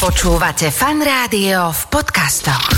[0.00, 2.72] Počúvate fan rádio v podcastoch.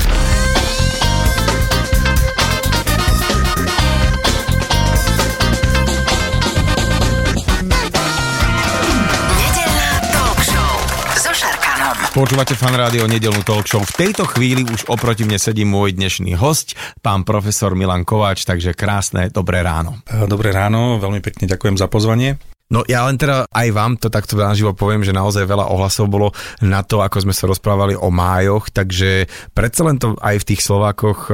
[12.11, 13.87] Počúvate fan rádio nedelnú talk show.
[13.87, 16.75] V tejto chvíli už oproti mne sedí môj dnešný host,
[17.07, 20.03] pán profesor Milan Kováč, takže krásne, dobré ráno.
[20.27, 22.35] Dobré ráno, veľmi pekne ďakujem za pozvanie.
[22.73, 26.33] No ja len teda aj vám to takto naživo poviem, že naozaj veľa ohlasov bolo
[26.65, 30.65] na to, ako sme sa rozprávali o májoch, takže predsa len to aj v tých
[30.65, 31.33] Slovákoch e,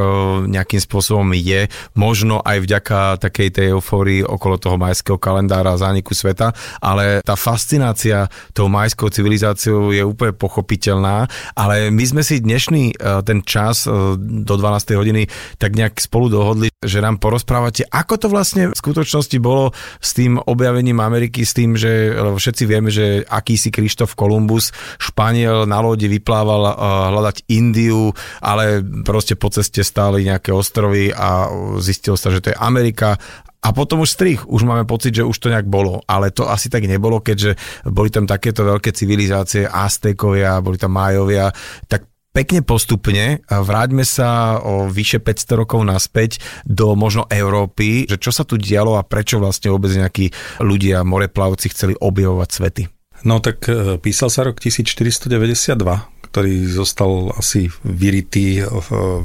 [0.50, 6.50] nejakým spôsobom je, možno aj vďaka takej tej eufórii okolo toho majského kalendára zániku sveta,
[6.82, 13.22] ale tá fascinácia tou majskou civilizáciou je úplne pochopiteľná, ale my sme si dnešný e,
[13.22, 14.98] ten čas e, do 12.
[14.98, 19.70] hodiny tak nejak spolu dohodli, že nám porozprávate, ako to vlastne v skutočnosti bolo
[20.02, 25.68] s tým objavením Ameriky Ameriky s tým, že všetci vieme, že akýsi Krištof Kolumbus, Španiel
[25.68, 26.72] na lodi vyplával uh,
[27.12, 31.52] hľadať Indiu, ale proste po ceste stáli nejaké ostrovy a
[31.84, 33.20] zistilo sa, že to je Amerika.
[33.60, 36.72] A potom už strich, už máme pocit, že už to nejak bolo, ale to asi
[36.72, 41.52] tak nebolo, keďže boli tam takéto veľké civilizácie, Aztékovia, boli tam Májovia,
[41.84, 48.30] tak pekne postupne vráťme sa o vyše 500 rokov naspäť do možno Európy, že čo
[48.30, 50.30] sa tu dialo a prečo vlastne vôbec nejakí
[50.62, 52.82] ľudia, moreplavci chceli objavovať svety.
[53.26, 55.82] No tak e, písal sa rok 1492,
[56.30, 58.70] ktorý zostal asi vyritý e,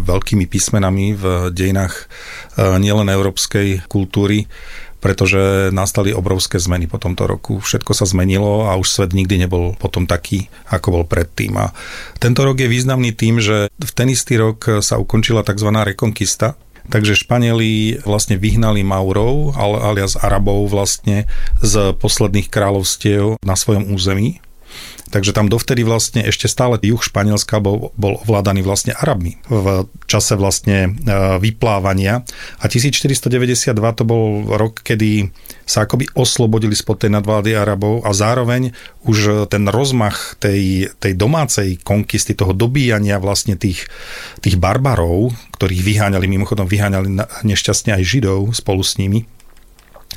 [0.02, 2.06] veľkými písmenami v dejinách e,
[2.82, 4.50] nielen európskej kultúry
[5.04, 7.60] pretože nastali obrovské zmeny po tomto roku.
[7.60, 11.60] Všetko sa zmenilo a už svet nikdy nebol potom taký, ako bol predtým.
[11.60, 11.76] A
[12.24, 15.68] tento rok je významný tým, že v ten istý rok sa ukončila tzv.
[15.68, 21.32] rekonkista, Takže Španieli vlastne vyhnali Maurov, alias Arabov vlastne
[21.64, 24.43] z posledných kráľovstiev na svojom území
[25.14, 30.34] Takže tam dovtedy vlastne ešte stále juh Španielska bol, bol ovládaný vlastne Arabmi v čase
[30.34, 30.90] vlastne e,
[31.38, 32.26] vyplávania.
[32.58, 35.30] A 1492 to bol rok, kedy
[35.70, 38.74] sa akoby oslobodili spod tej nadvlády Arabov a zároveň
[39.06, 43.86] už ten rozmach tej, tej domácej konkisty, toho dobíjania vlastne tých,
[44.42, 45.30] tých barbarov,
[45.62, 49.30] ktorých vyháňali, mimochodom vyháňali nešťastne aj Židov spolu s nimi,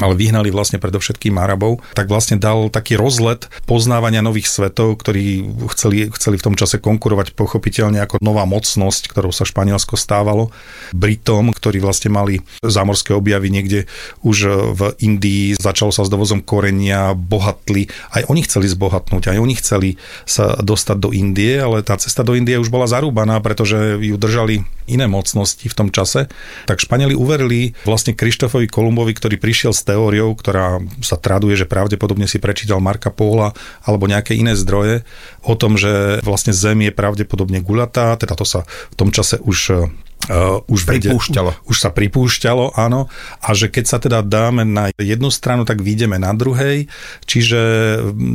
[0.00, 6.08] ale vyhnali vlastne predovšetkým Arabov, tak vlastne dal taký rozlet poznávania nových svetov, ktorí chceli,
[6.12, 10.52] chceli v tom čase konkurovať pochopiteľne ako nová mocnosť, ktorou sa Španielsko stávalo.
[10.92, 13.88] Britom, ktorí vlastne mali zámorské objavy niekde
[14.20, 14.36] už
[14.76, 19.90] v Indii, začalo sa s dovozom korenia, bohatli, aj oni chceli zbohatnúť, aj oni chceli
[20.28, 24.66] sa dostať do Indie, ale tá cesta do Indie už bola zarúbaná, pretože ju držali
[24.86, 26.30] iné mocnosti v tom čase.
[26.70, 32.26] Tak Španieli uverili vlastne Krištofovi Kolumbovi, ktorý prišiel s teóriou, ktorá sa traduje, že pravdepodobne
[32.26, 33.54] si prečítal Marka Póla
[33.86, 35.06] alebo nejaké iné zdroje
[35.46, 39.86] o tom, že vlastne Zem je pravdepodobne gulatá, teda to sa v tom čase už
[40.26, 41.54] Uh, už pripúšťalo.
[41.54, 43.06] Vede, už sa pripúšťalo, áno.
[43.38, 46.90] A že keď sa teda dáme na jednu stranu, tak vyjdeme na druhej.
[47.30, 47.60] Čiže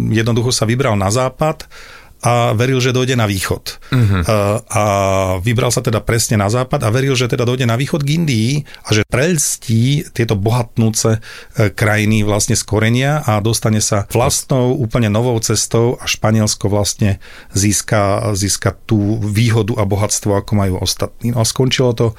[0.07, 1.68] jednoducho sa vybral na západ
[2.22, 3.82] a veril, že dojde na východ.
[3.90, 4.22] Uh-huh.
[4.70, 4.84] A
[5.42, 8.52] vybral sa teda presne na západ a veril, že teda dojde na východ k Indii
[8.86, 11.20] a že prelstí tieto bohatnúce e,
[11.74, 17.18] krajiny vlastne z korenia a dostane sa vlastnou úplne novou cestou a Španielsko vlastne
[17.58, 21.34] získa, získa tú výhodu a bohatstvo, ako majú ostatní.
[21.34, 22.14] No a skončilo to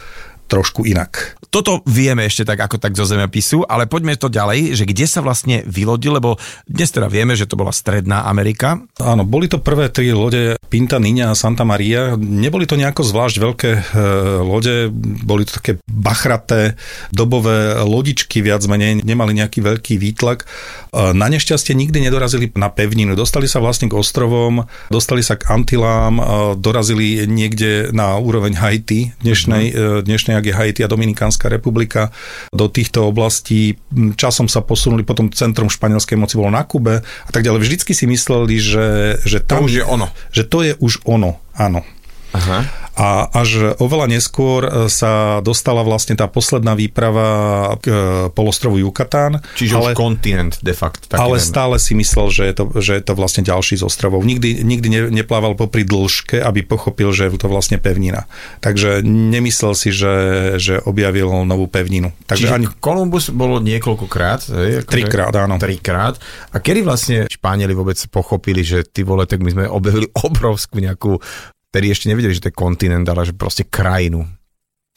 [0.51, 1.39] trošku inak.
[1.53, 5.21] Toto vieme ešte tak ako tak zo zemepisu, ale poďme to ďalej, že kde sa
[5.21, 8.81] vlastne vylodil, lebo dnes teda vieme, že to bola Stredná Amerika.
[8.97, 12.17] Áno, boli to prvé tri lode Pinta, Niña a Santa Maria.
[12.17, 13.83] Neboli to nejako zvlášť veľké e,
[14.41, 14.89] lode,
[15.29, 16.81] boli to také bachraté,
[17.13, 20.49] dobové lodičky viac menej, nemali nejaký veľký výtlak.
[20.49, 25.53] E, na nešťastie nikdy nedorazili na pevninu, dostali sa vlastne k ostrovom, dostali sa k
[25.53, 26.25] Antilám, e,
[26.57, 30.09] dorazili niekde na úroveň Haiti, dnešnej, mm.
[30.09, 32.11] dnešnej jak je Haiti a Dominikánska republika.
[32.51, 33.79] Do týchto oblastí
[34.19, 37.63] časom sa posunuli, potom centrum španielskej moci bolo na Kube a tak ďalej.
[37.63, 39.63] Vždycky si mysleli, že, že tam...
[39.63, 40.11] To už je ono.
[40.35, 41.87] Že to je už ono, áno.
[42.33, 42.83] Aha.
[42.93, 47.95] A až oveľa neskôr e, sa dostala vlastne tá posledná výprava k e,
[48.37, 49.41] polostrovu Yucatán.
[49.57, 51.09] Čiže ale, už kontinent de facto.
[51.17, 51.49] Ale neviem.
[51.49, 54.21] stále si myslel, že je, to, že je to vlastne ďalší z ostrovov.
[54.29, 58.29] Nikdy, nikdy ne, neplával popri dĺžke, aby pochopil, že je to vlastne pevnina.
[58.61, 60.15] Takže nemyslel si, že,
[60.61, 62.13] že objavil novú pevninu.
[62.29, 62.67] Takže Čiže ani...
[62.77, 64.53] Kolumbus bolo niekoľkokrát.
[64.53, 65.57] Akože trikrát, áno.
[65.57, 66.21] Trikrát.
[66.53, 71.17] A kedy vlastne Španieli vôbec pochopili, že ty vole, tak my sme objavili obrovskú nejakú
[71.73, 74.29] ktorí ešte nevedeli, že to je kontinent, ale že proste krajinu.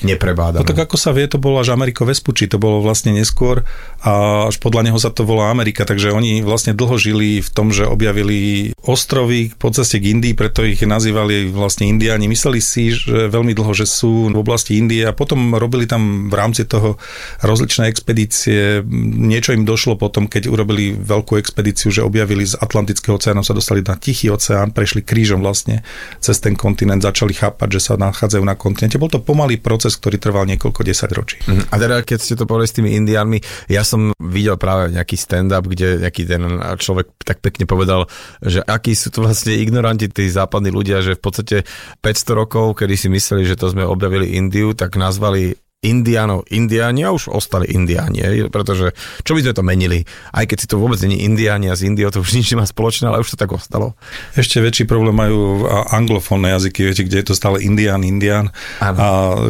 [0.03, 0.59] Neprebádané.
[0.59, 3.63] No tak ako sa vie, to bolo až Ameriko Vespucci, to bolo vlastne neskôr
[4.03, 7.71] a až podľa neho sa to volá Amerika, takže oni vlastne dlho žili v tom,
[7.71, 12.27] že objavili ostrovy po ceste k Indii, preto ich nazývali vlastne Indiáni.
[12.27, 16.35] Mysleli si, že veľmi dlho, že sú v oblasti Indie a potom robili tam v
[16.35, 16.99] rámci toho
[17.39, 18.83] rozličné expedície.
[19.15, 23.79] Niečo im došlo potom, keď urobili veľkú expedíciu, že objavili z Atlantického oceánu, sa dostali
[23.79, 25.87] na Tichý oceán, prešli krížom vlastne
[26.19, 28.99] cez ten kontinent, začali chápať, že sa nachádzajú na kontinente.
[28.99, 31.37] Bol to pomalý proces, ktorý trval niekoľko desať ročí.
[31.45, 31.69] Mhm.
[31.69, 33.37] A teda, keď ste to povedali s tými indiánmi,
[33.69, 36.41] ja som videl práve nejaký stand-up, kde nejaký ten
[36.81, 38.09] človek tak pekne povedal,
[38.41, 41.57] že akí sú to vlastne ignoranti tí západní ľudia, že v podstate
[42.01, 47.13] 500 rokov, kedy si mysleli, že to sme objavili Indiu, tak nazvali Indiánov Indiáni a
[47.13, 49.99] už ostali Indiáni, pretože čo by sme to menili?
[50.33, 53.05] Aj keď si to vôbec není Indiáni a z Indiou to už nič nemá spoločné,
[53.05, 53.93] ale už to tak ostalo.
[54.33, 58.49] Ešte väčší problém majú anglofónne jazyky, viete, kde je to stále Indián, Indián
[58.81, 58.89] a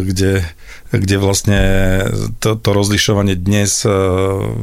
[0.04, 0.44] kde
[0.98, 1.60] kde vlastne
[2.40, 3.92] to, to rozlišovanie dnes e,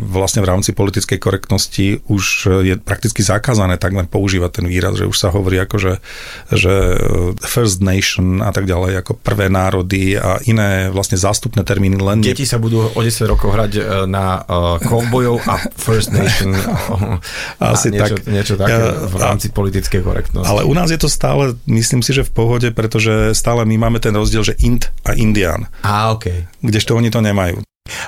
[0.09, 2.25] vlastne v rámci politickej korektnosti už
[2.65, 5.93] je prakticky zakázané takmer používať ten výraz, že už sa hovorí ako, že,
[6.53, 6.75] že
[7.41, 12.25] First Nation a tak ďalej, ako prvé národy a iné vlastne zástupné termíny len...
[12.25, 14.45] Deti sa budú o 10 rokov hrať e, na
[14.83, 16.57] kovbojov a First Nation
[17.73, 18.29] Asi niečo, tak.
[18.29, 18.77] niečo také
[19.07, 20.49] v rámci politickej korektnosti.
[20.49, 23.99] Ale u nás je to stále, myslím si, že v pohode, pretože stále my máme
[24.03, 25.69] ten rozdiel, že Int a Indian.
[25.85, 26.63] A, OK.
[26.63, 27.59] Kdežto oni to nemajú.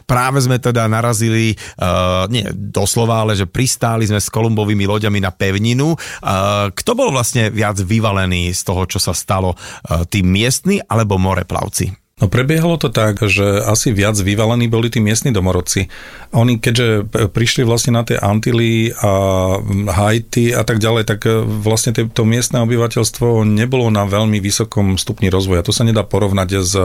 [0.06, 5.34] Práve sme teda narazili, uh, nie doslova, ale že pristáli sme s Kolumbovými loďami na
[5.34, 5.98] pevninu.
[5.98, 9.58] Uh, kto bol vlastne viac vyvalený z toho, čo sa stalo?
[9.58, 12.03] Uh, tí miestni alebo moreplavci?
[12.14, 15.90] No prebiehalo to tak, že asi viac vyvalení boli tí miestni domorodci.
[16.30, 19.58] Oni keďže prišli vlastne na tie Antily a
[19.90, 25.26] Haiti a tak ďalej, tak e, vlastne to miestne obyvateľstvo nebolo na veľmi vysokom stupni
[25.26, 25.66] rozvoja.
[25.66, 26.78] To sa nedá porovnať s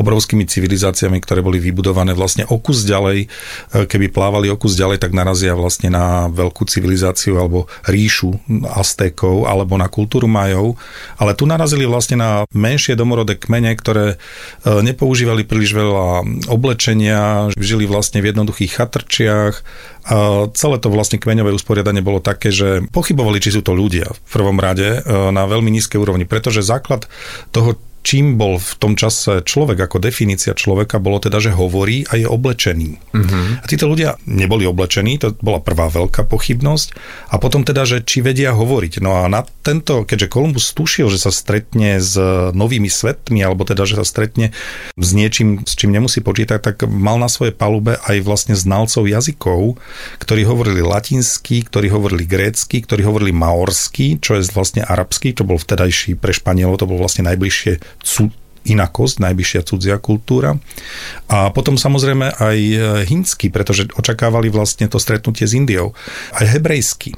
[0.00, 3.28] obrovskými civilizáciami, ktoré boli vybudované vlastne o kus ďalej.
[3.28, 8.32] E, keby plávali o kus ďalej, tak narazia vlastne na veľkú civilizáciu alebo ríšu
[8.64, 10.80] Aztékov alebo na kultúru Majov.
[11.20, 14.16] Ale tu narazili vlastne na menšie domorodé kmene, ktoré
[14.64, 19.54] e, nepoužívali príliš veľa oblečenia, žili vlastne v jednoduchých chatrčiach.
[20.10, 24.20] A celé to vlastne kmeňové usporiadanie bolo také, že pochybovali, či sú to ľudia v
[24.30, 25.00] prvom rade e,
[25.34, 27.04] na veľmi nízkej úrovni, pretože základ
[27.52, 32.16] toho, čím bol v tom čase človek ako definícia človeka, bolo teda, že hovorí a
[32.16, 32.90] je oblečený.
[33.12, 33.60] Uh-huh.
[33.60, 36.88] A títo ľudia neboli oblečení, to bola prvá veľká pochybnosť.
[37.28, 39.04] A potom teda, že či vedia hovoriť.
[39.04, 42.16] No a na tento, keďže Kolumbus tušil, že sa stretne s
[42.56, 44.56] novými svetmi, alebo teda, že sa stretne
[44.96, 49.76] s niečím, s čím nemusí počítať, tak mal na svojej palube aj vlastne znalcov jazykov,
[50.18, 55.60] ktorí hovorili latinsky, ktorí hovorili grécky, ktorí hovorili maorsky, čo je vlastne arabský, to bol
[55.60, 58.30] vtedajší pre Španielov, to bol vlastne najbližšie cu,
[58.64, 60.60] inakosť, najbližšia cudzia kultúra.
[61.26, 62.76] A potom samozrejme aj e,
[63.08, 65.96] hindsky, pretože očakávali vlastne to stretnutie s Indiou.
[66.36, 67.16] Aj hebrejsky.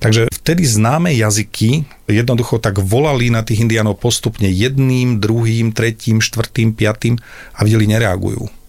[0.00, 6.76] Takže vtedy známe jazyky jednoducho tak volali na tých indianov postupne jedným, druhým, tretím, štvrtým,
[6.76, 7.16] piatým
[7.56, 8.61] a videli, nereagujú.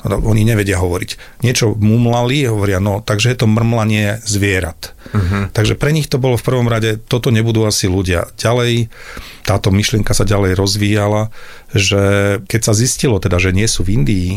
[0.00, 1.42] No, oni nevedia hovoriť.
[1.44, 4.96] Niečo mumlali, hovoria, no, takže je to mrmlanie zvierat.
[5.12, 5.52] Uh-huh.
[5.52, 8.32] Takže pre nich to bolo v prvom rade, toto nebudú asi ľudia.
[8.40, 8.88] Ďalej,
[9.44, 11.28] táto myšlienka sa ďalej rozvíjala,
[11.76, 12.00] že
[12.48, 14.30] keď sa zistilo teda, že nie sú v Indii,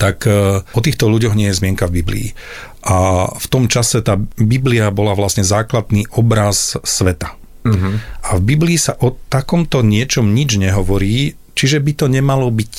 [0.00, 2.28] tak e, o týchto ľuďoch nie je zmienka v Biblii.
[2.88, 7.36] A v tom čase tá Biblia bola vlastne základný obraz sveta.
[7.68, 8.00] Uh-huh.
[8.26, 12.74] A v Biblii sa o takomto niečom nič nehovorí, čiže by to nemalo byť.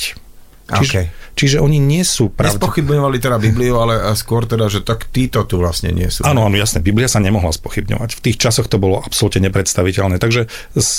[0.64, 1.06] Čiže, okay.
[1.34, 2.58] Čiže oni nie sú pravde...
[2.58, 6.24] Nespochybňovali teda Bibliu, ale skôr teda, že tak títo tu vlastne nie sú.
[6.24, 8.10] Áno, áno, jasné, Biblia sa nemohla spochybňovať.
[8.18, 10.22] V tých časoch to bolo absolútne nepredstaviteľné.
[10.22, 10.48] Takže
[10.78, 10.94] z,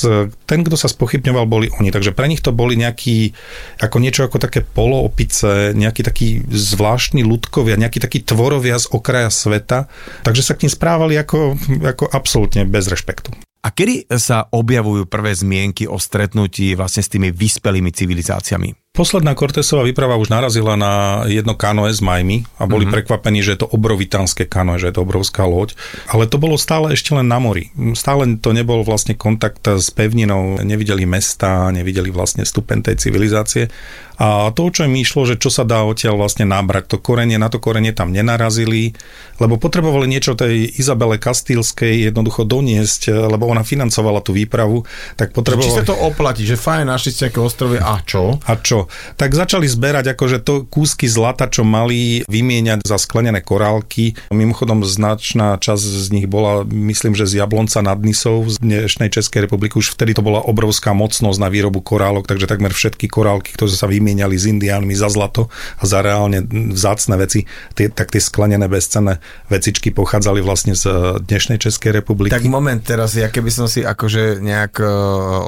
[0.44, 1.94] ten, kto sa spochybňoval, boli oni.
[1.94, 3.32] Takže pre nich to boli nejaký,
[3.80, 9.86] ako niečo ako také poloopice, nejaký taký zvláštny ľudkovia, nejaký taký tvorovia z okraja sveta.
[10.26, 13.32] Takže sa k ním správali ako, ako absolútne bez rešpektu.
[13.64, 18.83] A kedy sa objavujú prvé zmienky o stretnutí vlastne s tými vyspelými civilizáciami?
[18.94, 22.94] Posledná Cortesová výprava už narazila na jedno kanoe s majmi a boli mm-hmm.
[22.94, 25.74] prekvapení, že je to obrovitánske kanoe, že je to obrovská loď.
[26.06, 27.74] Ale to bolo stále ešte len na mori.
[27.98, 33.66] Stále to nebol vlastne kontakt s pevninou, nevideli mesta, nevideli vlastne stupen tej civilizácie.
[34.14, 37.50] A to, čo im išlo, že čo sa dá odtiaľ vlastne nabrať, to korenie, na
[37.50, 38.94] to korenie tam nenarazili,
[39.42, 44.86] lebo potrebovali niečo tej Izabele Kastílskej jednoducho doniesť, lebo ona financovala tú výpravu,
[45.18, 45.66] tak potrebovali...
[45.66, 48.38] Či sa to oplatí, že fajn, našli ste nejaké ostrovy a čo?
[48.38, 48.83] A čo?
[49.16, 54.16] Tak začali zberať akože to kúsky zlata, čo mali vymieňať za sklenené korálky.
[54.30, 59.46] Mimochodom značná časť z nich bola, myslím, že z Jablonca nad Nisou z dnešnej Českej
[59.48, 59.78] republiky.
[59.78, 63.90] Už vtedy to bola obrovská mocnosť na výrobu korálok, takže takmer všetky korálky, ktoré sa
[63.90, 65.48] vymieniali s indiánmi za zlato
[65.78, 71.58] a za reálne vzácne veci, tie, tak tie sklenené bezcenné vecičky pochádzali vlastne z dnešnej
[71.62, 72.32] Českej republiky.
[72.32, 74.86] Tak moment teraz, ja keby som si akože nejak e,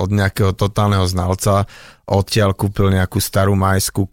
[0.00, 1.68] od nejakého totálneho znalca
[2.06, 4.06] odtiaľ kúpil nejakú starú majskú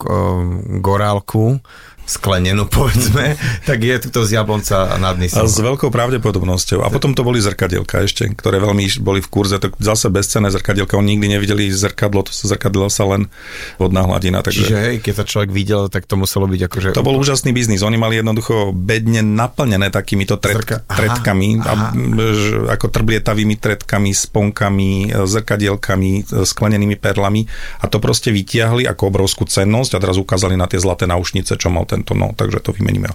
[0.81, 1.61] gorálku,
[2.03, 5.43] sklenenú, povedzme, tak je to z Jablonca nad Nisom.
[5.43, 6.83] A s veľkou pravdepodobnosťou.
[6.83, 10.99] A potom to boli zrkadielka ešte, ktoré veľmi boli v kurze, to zase bezcenné zrkadielka.
[10.99, 13.31] Oni nikdy nevideli zrkadlo, to sa zrkadlo sa len
[13.79, 14.43] vodná hladina.
[14.43, 14.67] Takže...
[14.67, 16.87] Čiže hej, keď sa človek videl, tak to muselo byť akože...
[16.93, 17.81] To bol úžasný biznis.
[17.81, 20.83] Oni mali jednoducho bedne naplnené takýmito tret, Zrka...
[20.85, 21.95] aha, tretkami, aha.
[21.95, 27.47] A, ako trblietavými tretkami, sponkami, zrkadielkami, sklenenými perlami
[27.79, 31.69] a to proste vytiahli ako obrovskú cennosť a teraz ukázali na tie zlaté náušnice, čo
[31.69, 33.07] mal tento, no, takže to vymeníme.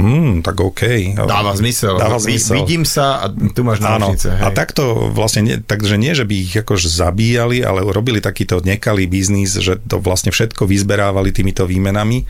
[0.00, 1.12] Hmm, tak OK.
[1.12, 2.00] Dáva zmysel.
[2.00, 2.64] Dáva zmysel.
[2.64, 4.40] Vidím sa a tu máš náušnice.
[4.40, 9.04] A takto vlastne, nie, takže nie, že by ich akož zabíjali, ale robili takýto nekalý
[9.04, 12.24] biznis, že to vlastne všetko vyzberávali týmito výmenami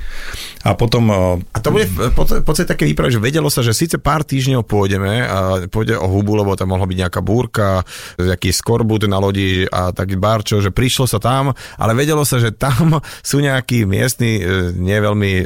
[0.67, 1.09] a potom...
[1.41, 5.25] A to bude v podstate také výpravy, že vedelo sa, že síce pár týždňov pôjdeme
[5.25, 5.39] a
[5.71, 7.87] pôjde o hubu, lebo tam mohla byť nejaká búrka,
[8.21, 12.53] nejaký skorbut na lodi a taký barčo, že prišlo sa tam, ale vedelo sa, že
[12.53, 13.01] tam
[13.31, 15.45] sú nejakí miestni, e, nie veľmi e,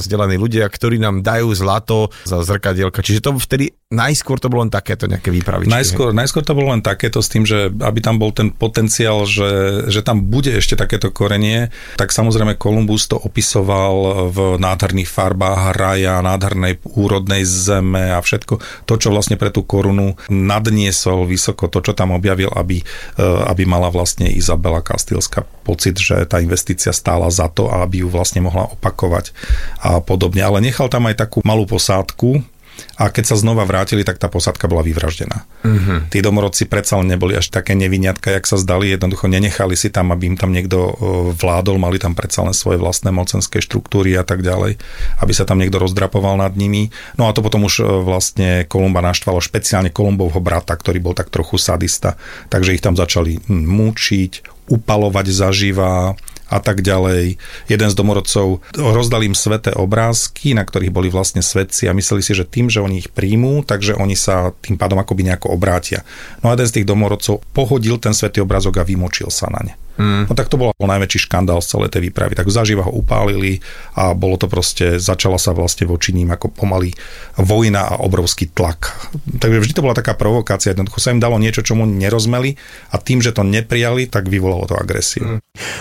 [0.00, 3.00] vzdelaní ľudia, ktorí nám dajú zlato za zrkadielka.
[3.00, 5.70] Čiže to vtedy najskôr to bolo len takéto nejaké výpravy.
[5.70, 9.86] Najskôr, najskôr to bolo len takéto s tým, že aby tam bol ten potenciál, že,
[9.88, 16.20] že tam bude ešte takéto korenie, tak samozrejme Kolumbus to opisoval v nádherných farbách raja,
[16.20, 21.92] nádhernej úrodnej zeme a všetko to, čo vlastne pre tú korunu nadniesol vysoko, to, čo
[21.94, 27.48] tam objavil, aby, eh, aby mala vlastne Izabela Kastilská pocit, že tá investícia stála za
[27.48, 29.32] to a aby ju vlastne mohla opakovať
[29.80, 30.44] a podobne.
[30.44, 32.42] Ale nechal tam aj takú malú posádku,
[32.94, 35.46] a keď sa znova vrátili, tak tá posádka bola vyvraždená.
[35.66, 35.98] Mm-hmm.
[36.10, 40.34] Tí domorodci predsa neboli až také neviniatka, jak sa zdali, jednoducho nenechali si tam, aby
[40.34, 40.94] im tam niekto
[41.34, 44.78] vládol, mali tam predsa len svoje vlastné mocenské štruktúry a tak ďalej,
[45.22, 46.90] aby sa tam niekto rozdrapoval nad nimi.
[47.18, 51.58] No a to potom už vlastne Kolumba naštvalo špeciálne Kolumbovho brata, ktorý bol tak trochu
[51.58, 52.14] sadista,
[52.50, 54.32] takže ich tam začali hm, mučiť,
[54.70, 56.14] upalovať zaživa,
[56.54, 57.34] a tak ďalej.
[57.66, 62.32] Jeden z domorodcov rozdal im sveté obrázky, na ktorých boli vlastne svetci a mysleli si,
[62.38, 66.06] že tým, že oni ich príjmú, takže oni sa tým pádom akoby nejako obrátia.
[66.46, 69.74] No a jeden z tých domorodcov pohodil ten svetý obrázok a vymočil sa na ne.
[69.94, 70.26] Mm.
[70.26, 72.34] No tak to bol najväčší škandál z celej tej výpravy.
[72.34, 73.62] Tak zaživa ho upálili
[73.94, 76.90] a bolo to proste, začala sa vlastne voči ním ako pomaly
[77.38, 78.90] vojna a obrovský tlak.
[79.38, 82.58] Takže vždy to bola taká provokácia, jednoducho sa im dalo niečo, čo mu nerozmeli
[82.90, 85.38] a tým, že to neprijali, tak vyvolalo to agresiu.
[85.38, 85.40] Mm.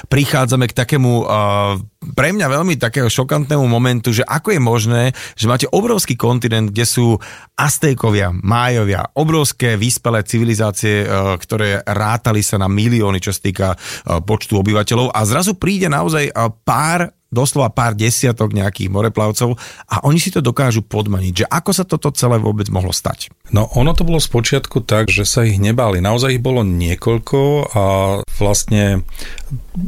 [0.09, 5.03] Prichádzame k takému uh, pre mňa veľmi takého šokantnému momentu, že ako je možné,
[5.39, 7.07] že máte obrovský kontinent, kde sú
[7.55, 13.67] Aztékovia, Májovia, obrovské vyspelé civilizácie, uh, ktoré rátali sa na milióny, čo sa týka
[14.03, 15.15] Eh, počtu obyvateľov.
[15.15, 16.33] A zrazu príde naozaj eh,
[16.67, 19.57] pár doslova pár desiatok nejakých moreplavcov
[19.89, 21.43] a oni si to dokážu podmaniť.
[21.43, 23.33] Že ako sa toto celé vôbec mohlo stať?
[23.49, 25.99] No ono to bolo spočiatku tak, že sa ich nebali.
[25.99, 27.39] Naozaj ich bolo niekoľko
[27.73, 27.83] a
[28.37, 29.01] vlastne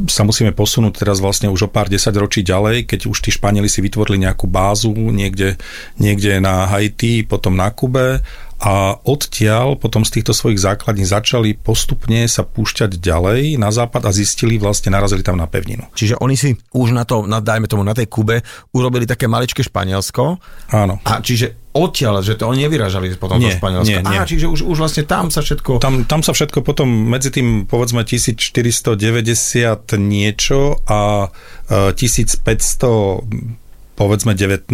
[0.09, 3.69] sa musíme posunúť teraz vlastne už o pár desať ročí ďalej, keď už tí Španieli
[3.69, 5.61] si vytvorili nejakú bázu niekde,
[6.01, 8.25] niekde na Haiti, potom na Kube
[8.55, 14.11] a odtiaľ potom z týchto svojich základní začali postupne sa púšťať ďalej na západ a
[14.15, 15.83] zistili, vlastne narazili tam na pevninu.
[15.91, 18.39] Čiže oni si už na to, na, dajme tomu, na tej Kube
[18.71, 20.39] urobili také maličké Španielsko.
[20.71, 21.03] Áno.
[21.03, 23.99] A čiže odtiaľ, že to oni nevyražali potom nie, do Španielska.
[23.99, 24.19] Nie, nie.
[24.19, 25.83] Á, čiže už, už vlastne tam sa všetko...
[25.83, 28.95] Tam, tam sa všetko potom medzi tým povedzme 1490
[29.99, 31.27] niečo a
[31.67, 33.64] 1500
[33.95, 34.67] povedzme 19,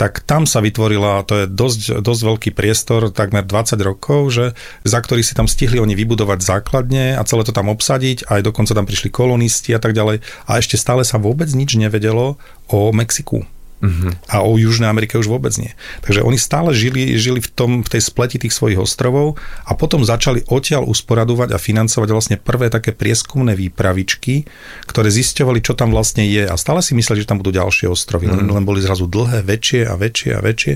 [0.00, 4.46] tak tam sa vytvorila, to je dosť, dosť veľký priestor, takmer 20 rokov, že,
[4.82, 8.72] za ktorý si tam stihli oni vybudovať základne a celé to tam obsadiť, aj dokonca
[8.72, 10.24] tam prišli kolonisti a tak ďalej.
[10.48, 12.40] A ešte stále sa vôbec nič nevedelo
[12.72, 13.44] o Mexiku.
[13.82, 14.14] Uh-huh.
[14.30, 15.74] A o Južnej Amerike už vôbec nie.
[16.06, 19.34] Takže oni stále žili, žili v, tom, v tej spleti tých svojich ostrovov
[19.66, 24.46] a potom začali odtiaľ usporadovať a financovať vlastne prvé také prieskumné výpravičky,
[24.86, 28.30] ktoré zisťovali, čo tam vlastne je a stále si mysleli, že tam budú ďalšie ostrovy,
[28.30, 28.38] uh-huh.
[28.38, 30.72] len, len boli zrazu dlhé, väčšie a väčšie a väčšie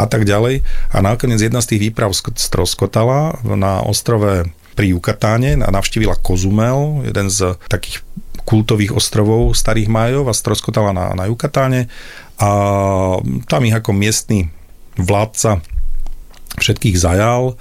[0.00, 0.64] a tak ďalej.
[0.96, 7.28] A nakoniec jedna z tých výprav stroskotala na ostrove pri Jukatáne a navštívila Kozumel, jeden
[7.32, 8.04] z takých
[8.46, 11.90] kultových ostrovov starých Majov a stroskotala na, na Jukatáne
[12.36, 12.50] a
[13.48, 14.52] tam ich ako miestny
[14.96, 15.64] vládca
[16.56, 17.56] všetkých zajal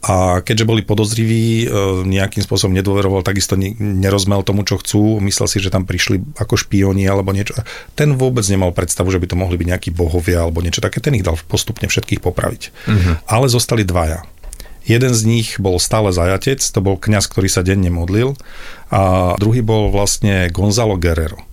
[0.00, 1.76] a keďže boli podozriví, e,
[2.08, 7.04] nejakým spôsobom nedôveroval, takisto nerozmel tomu, čo chcú, myslel si, že tam prišli ako špioni
[7.04, 7.52] alebo niečo.
[7.92, 11.20] Ten vôbec nemal predstavu, že by to mohli byť nejakí bohovia alebo niečo také, ten
[11.20, 12.62] ich dal postupne všetkých popraviť.
[12.88, 13.14] Uh-huh.
[13.28, 14.24] Ale zostali dvaja.
[14.88, 18.40] Jeden z nich bol stále zajatec, to bol kňaz, ktorý sa denne modlil
[18.88, 21.44] a druhý bol vlastne Gonzalo Guerrero.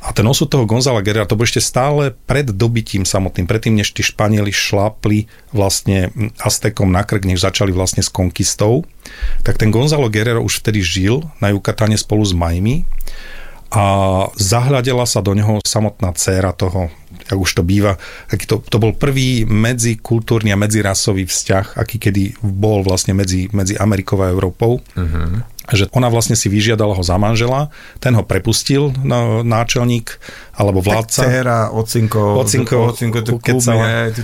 [0.00, 3.92] A ten osud toho Gonzala Guerrera, to bol ešte stále pred dobytím samotným, predtým, než
[3.92, 6.08] tí Španieli šlápli vlastne
[6.40, 8.88] Aztekom na krk, než začali vlastne s konkistou,
[9.44, 12.88] tak ten Gonzalo Guerrero už vtedy žil na Jukatane spolu s Majmi
[13.70, 13.84] a
[14.34, 16.90] zahľadela sa do neho samotná dcéra toho,
[17.30, 22.40] jak už to býva, aký to, to bol prvý medzikultúrny a medzirasový vzťah, aký kedy
[22.42, 24.82] bol vlastne medzi, medzi Amerikou a Európou.
[24.98, 30.18] Uh-huh že ona vlastne si vyžiadala ho za manžela, ten ho prepustil, no, náčelník
[30.60, 31.24] alebo vládca.
[31.24, 33.18] Tak dcera, ocinko, ocinko, ocinko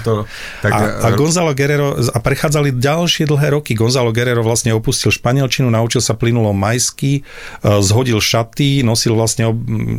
[0.05, 0.13] to
[0.61, 3.73] tak, a, a Gonzalo Guerrero, a prechádzali ďalšie dlhé roky.
[3.73, 7.25] Gonzalo Guerrero vlastne opustil španielčinu, naučil sa plynulo majsky,
[7.65, 9.49] e, zhodil šaty, nosil vlastne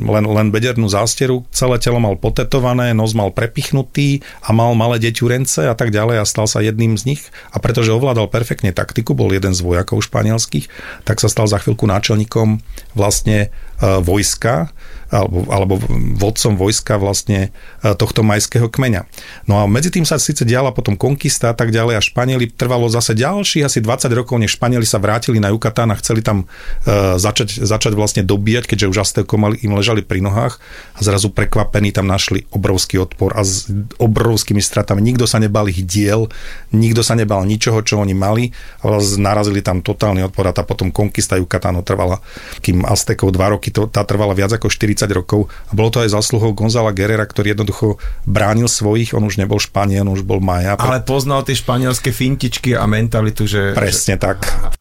[0.06, 5.66] len, len bedernú zásteru, celé telo mal potetované, nos mal prepichnutý a mal malé deťurence
[5.66, 7.22] a tak ďalej a stal sa jedným z nich.
[7.50, 10.70] A pretože ovládal perfektne taktiku, bol jeden z vojakov španielských,
[11.02, 12.62] tak sa stal za chvíľku náčelníkom
[12.94, 13.50] vlastne
[13.82, 14.70] e, vojska
[15.08, 15.80] alebo, alebo
[16.20, 17.50] vodcom vojska vlastne
[17.82, 19.08] e, tohto majského kmeňa.
[19.48, 22.92] No a medzi tým sa síce diala potom konkista a tak ďalej a Španieli trvalo
[22.92, 27.16] zase ďalších asi 20 rokov, než Španieli sa vrátili na Jukatán a chceli tam uh,
[27.16, 30.60] začať, začať vlastne dobíjať, keďže už Aztékom im ležali pri nohách
[30.98, 33.70] a zrazu prekvapení tam našli obrovský odpor a s
[34.02, 35.00] obrovskými stratami.
[35.00, 36.28] Nikto sa nebal ich diel,
[36.76, 38.52] nikto sa nebal ničoho, čo oni mali
[38.84, 42.20] a narazili tam totálny odpor a tá potom konkista Jukatánu trvala,
[42.60, 46.02] kým Aztekov dva roky, to, tá trvala viac ako 4 40 rokov a bolo to
[46.02, 50.42] aj zásluhou Gonzala Guerrera, ktorý jednoducho bránil svojich, on už nebol Španiel, on už bol
[50.42, 50.74] Maja.
[50.82, 53.78] Ale poznal tie španielské fintičky a mentalitu, že...
[53.78, 54.22] Presne že...
[54.26, 54.38] tak.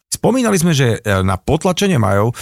[0.09, 2.35] Spomínali sme, že e, na potlačenie Majov e,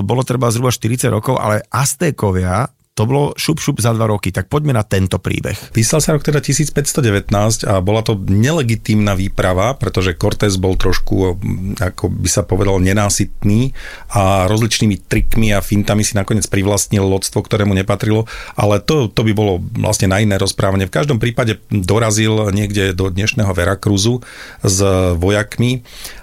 [0.00, 4.52] bolo treba zhruba 40 rokov, ale Aztékovia to bolo šup šup za dva roky, tak
[4.52, 5.56] poďme na tento príbeh.
[5.72, 7.32] Písal sa rok teda 1519
[7.64, 11.40] a bola to nelegitímna výprava, pretože Cortés bol trošku,
[11.80, 13.72] ako by sa povedal, nenásytný
[14.12, 19.32] a rozličnými trikmi a fintami si nakoniec privlastnil lodstvo, ktorému nepatrilo, ale to, to by
[19.32, 20.84] bolo vlastne na iné rozprávanie.
[20.84, 24.20] V každom prípade dorazil niekde do dnešného Veracruzu
[24.60, 24.78] s
[25.16, 25.80] vojakmi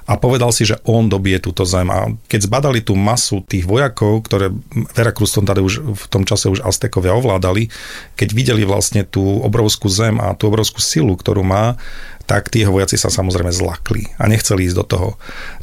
[0.07, 1.91] a povedal si, že on dobije túto zem.
[1.91, 4.55] A keď zbadali tú masu tých vojakov, ktoré
[4.95, 7.67] Veracruz tady už v tom čase už Aztekovia ovládali,
[8.15, 11.75] keď videli vlastne tú obrovskú zem a tú obrovskú silu, ktorú má,
[12.23, 15.09] tak tí vojaci sa samozrejme zlakli a nechceli ísť do toho.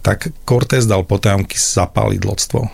[0.04, 2.68] Tak Cortés dal potajomky zapáliť lodstvo.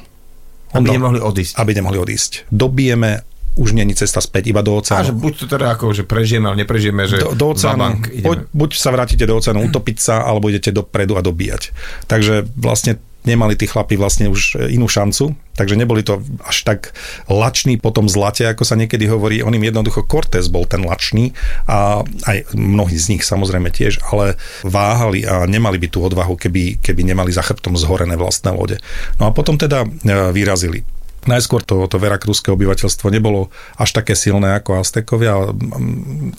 [0.75, 1.55] On aby dal, nemohli odísť.
[1.55, 2.51] Aby nemohli odísť.
[2.51, 5.03] Dobijeme už není cesta späť, iba do oceánu.
[5.03, 8.39] A že buď to teda ako, že prežijeme, ale neprežijeme, že do, do oceánu, buď,
[8.55, 11.75] buď sa vrátite do oceánu utopiť sa, alebo idete dopredu a dobíjať.
[12.07, 16.97] Takže vlastne nemali tí chlapi vlastne už inú šancu, takže neboli to až tak
[17.29, 19.45] lační po tom zlate, ako sa niekedy hovorí.
[19.45, 21.37] On im jednoducho Cortés bol ten lačný
[21.69, 26.81] a aj mnohí z nich samozrejme tiež, ale váhali a nemali by tú odvahu, keby,
[26.81, 28.81] keby nemali za chrbtom zhorené vlastné lode.
[29.21, 29.89] No a potom teda e,
[30.33, 30.81] vyrazili.
[31.29, 35.53] Najskôr to, to verakruské obyvateľstvo nebolo až také silné ako Aztekovia.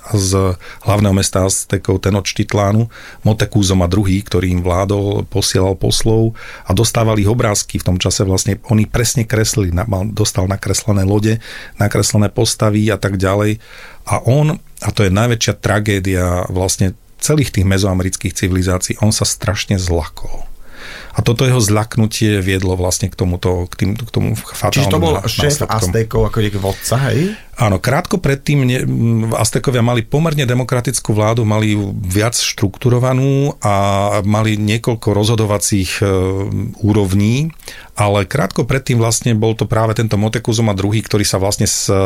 [0.10, 2.90] Z hlavného mesta Aztekov ten od Štitlánu,
[3.22, 6.34] Motekúzom a druhý, ktorý im vládol, posielal poslov
[6.66, 7.78] a dostávali ich obrázky.
[7.78, 9.70] V tom čase vlastne oni presne kreslili,
[10.18, 11.38] dostal nakreslené lode,
[11.78, 13.62] nakreslené postavy a tak ďalej.
[14.10, 19.78] A on, a to je najväčšia tragédia vlastne celých tých mezoamerických civilizácií, on sa strašne
[19.78, 20.51] zlakol
[21.12, 25.00] a toto jeho zľaknutie viedlo vlastne k tomuto, k, tým, k tomu fatálnemu Čiže to
[25.04, 27.36] bol šéf Aztékov ako vodca, hej?
[27.62, 28.82] Áno, krátko predtým ne,
[29.38, 31.78] Aztekovia mali pomerne demokratickú vládu, mali
[32.10, 33.74] viac štrukturovanú a
[34.26, 36.06] mali niekoľko rozhodovacích e,
[36.82, 37.54] úrovní,
[37.94, 41.86] ale krátko predtým vlastne bol to práve tento Motekuzom a druhý, ktorý sa vlastne s,
[41.86, 42.02] e,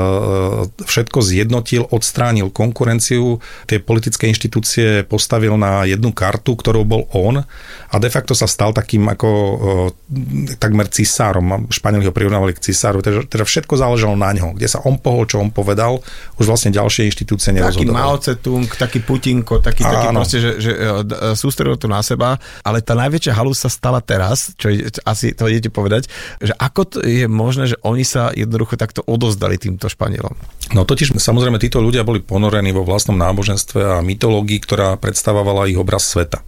[0.68, 7.96] všetko zjednotil, odstránil konkurenciu, tie politické inštitúcie postavil na jednu kartu, ktorou bol on a
[7.96, 9.56] de facto sa stal takým ako e,
[10.60, 11.72] takmer cisárom.
[11.72, 15.24] Španieli ho prirovnávali k cisáru, teda, teda všetko záležalo na ňo, kde sa on pohol,
[15.24, 16.02] čo on povedal,
[16.38, 17.90] už vlastne ďalšie inštitúcie nerozhodovali.
[17.90, 22.02] Taký Mao Tse-tung, taký Putinko, taký, taký proste, že, že e, e, sústredil to na
[22.02, 24.74] seba, ale tá najväčšia halus sa stala teraz, čo
[25.06, 26.10] asi to idete povedať,
[26.42, 30.34] že ako to je možné, že oni sa jednoducho takto odozdali týmto Španielom?
[30.74, 35.78] No totiž samozrejme títo ľudia boli ponorení vo vlastnom náboženstve a mytológii, ktorá predstavovala ich
[35.78, 36.42] obraz sveta.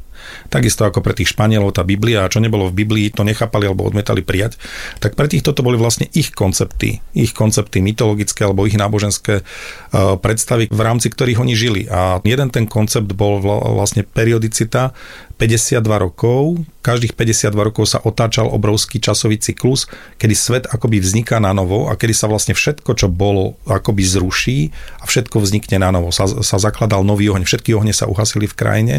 [0.48, 3.86] Takisto ako pre tých Španielov tá Biblia, a čo nebolo v Biblii, to nechápali alebo
[3.86, 4.56] odmetali prijať,
[5.02, 10.16] tak pre týchto to boli vlastne ich koncepty, ich koncepty mytologické alebo ich náboženské uh,
[10.22, 11.82] predstavy, v rámci ktorých oni žili.
[11.90, 14.94] A jeden ten koncept bol vlastne periodicita,
[15.38, 19.86] 52 rokov, každých 52 rokov sa otáčal obrovský časový cyklus,
[20.18, 24.74] kedy svet akoby vzniká na novo a kedy sa vlastne všetko, čo bolo, akoby zruší
[24.98, 26.10] a všetko vznikne na novo.
[26.10, 28.96] Sa, sa zakladal nový oheň, všetky ohne sa uhasili v krajine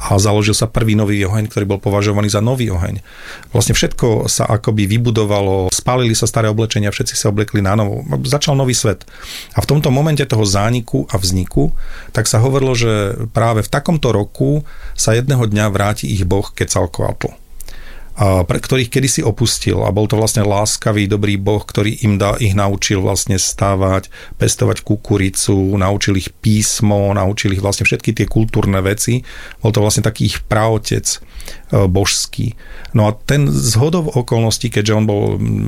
[0.00, 3.04] a založil sa prvý nový oheň, ktorý bol považovaný za nový oheň.
[3.52, 8.06] Vlastne všetko sa akoby vybudovalo, spálili sa staré oblečenia, všetci sa oblekli na novo.
[8.24, 9.04] Začal nový svet.
[9.52, 11.74] A v tomto momente toho zániku a vzniku,
[12.16, 14.62] tak sa hovorilo, že práve v takomto roku
[14.94, 17.43] sa jedného dňa vráti ich boh Quetzalcoatl a
[18.14, 22.54] pre ktorých kedysi opustil a bol to vlastne láskavý, dobrý boh, ktorý im da, ich
[22.54, 24.06] naučil vlastne stávať,
[24.38, 29.26] pestovať kukuricu, naučil ich písmo, naučil ich vlastne všetky tie kultúrne veci.
[29.58, 31.18] Bol to vlastne taký ich praotec
[31.74, 32.56] E, božský.
[32.94, 35.22] No a ten zhodov okolností, keďže on bol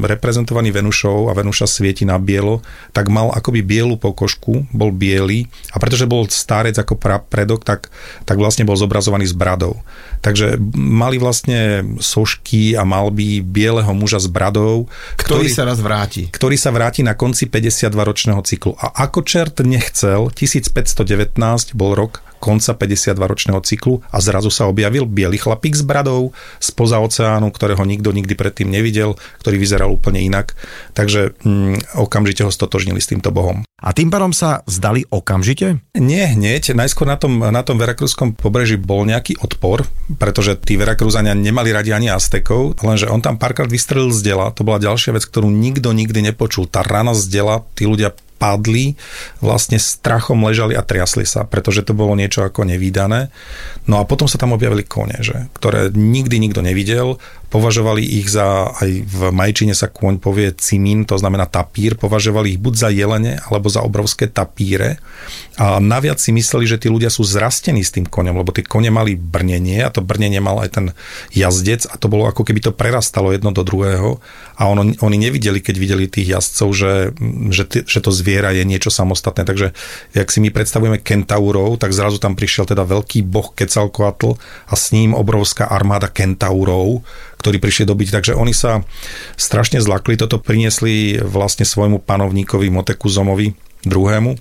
[0.04, 5.80] reprezentovaný Venušou a Venuša svieti na bielo, tak mal akoby bielu pokožku, bol biely a
[5.82, 7.90] pretože bol starec ako predok, tak,
[8.22, 9.82] tak vlastne bol zobrazovaný s bradou.
[10.26, 16.26] Takže mali vlastne sošky a malby bieleho muža s bradou, ktorý, ktorý sa raz vráti.
[16.34, 18.74] Ktorý sa vráti na konci 52-ročného cyklu.
[18.74, 21.38] A ako čert nechcel, 1519
[21.78, 27.48] bol rok konca 52-ročného cyklu a zrazu sa objavil biely chlapík s bradou spoza oceánu,
[27.50, 30.54] ktorého nikto nikdy predtým nevidel, ktorý vyzeral úplne inak.
[30.92, 33.66] Takže mm, okamžite ho stotožnili s týmto bohom.
[33.76, 35.84] A tým pádom sa zdali okamžite?
[36.00, 36.72] Nie hneď.
[36.72, 39.84] Najskôr na tom, na tom Verakrúskom pobreží bol nejaký odpor,
[40.16, 44.48] pretože tí Verakrúzania nemali radi ani Aztekov, lenže on tam párkrát vystrelil z dela.
[44.56, 46.64] To bola ďalšia vec, ktorú nikto nikdy nepočul.
[46.64, 48.94] Tá rana z dela, tí ľudia padli,
[49.40, 53.32] vlastne strachom ležali a triasli sa, pretože to bolo niečo ako nevýdané.
[53.88, 57.16] No a potom sa tam objavili kone, že, ktoré nikdy nikto nevidel,
[57.56, 62.60] považovali ich za, aj v majčine sa kôň povie cimín, to znamená tapír, považovali ich
[62.60, 65.00] buď za jelene, alebo za obrovské tapíre
[65.56, 68.92] a naviac si mysleli, že tí ľudia sú zrastení s tým koňom, lebo tie kone
[68.92, 70.86] mali brnenie a to brnenie mal aj ten
[71.32, 74.20] jazdec a to bolo ako keby to prerastalo jedno do druhého
[74.60, 76.92] a ono, oni nevideli, keď videli tých jazdcov, že,
[77.48, 79.48] že, že to zviera je niečo samostatné.
[79.48, 79.72] Takže
[80.12, 84.36] jak si my predstavujeme kentaurov, tak zrazu tam prišiel teda veľký boh Quetzalcoatl
[84.68, 87.00] a s ním obrovská armáda kentaurov,
[87.46, 88.08] ktorí prišli dobiť.
[88.10, 88.82] Takže oni sa
[89.38, 93.54] strašne zlakli, toto priniesli vlastne svojmu panovníkovi Motekuzomovi
[93.86, 94.34] druhému,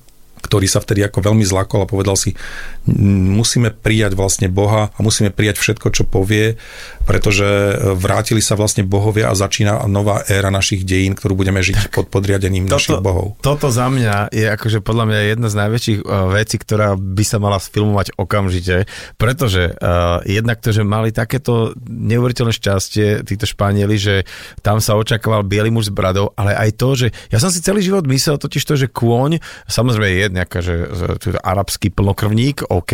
[0.46, 2.38] ktorý sa vtedy ako veľmi zlakol a povedal si,
[2.86, 6.62] musíme prijať vlastne Boha a musíme prijať všetko, čo povie,
[7.10, 7.46] pretože
[7.98, 12.70] vrátili sa vlastne bohovia a začína nová éra našich dejín, ktorú budeme žiť pod podriadením
[12.70, 13.34] toto, našich bohov.
[13.42, 17.38] Toto za mňa je akože podľa mňa jedna z najväčších uh, vecí, ktorá by sa
[17.42, 18.86] mala sfilmovať okamžite,
[19.18, 24.16] pretože uh, jednak to, že mali takéto neuveriteľné šťastie, títo Španieli, že
[24.62, 27.82] tam sa očakával biely muž s bradou, ale aj to, že ja som si celý
[27.82, 32.94] život myslel totiž to, že kôň, samozrejme je nejaká, že, že arabský plnokrvník, OK,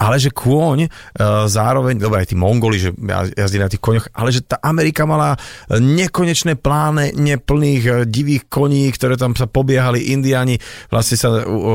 [0.00, 2.90] ale že kôň uh, zároveň, dobre aj tí Mongoli, že
[3.36, 5.36] jazdí na tých koňoch, ale že tá Amerika mala
[5.68, 10.56] nekonečné pláne neplných uh, divých koní, ktoré tam sa pobiehali, indiani
[10.88, 11.28] vlastne sa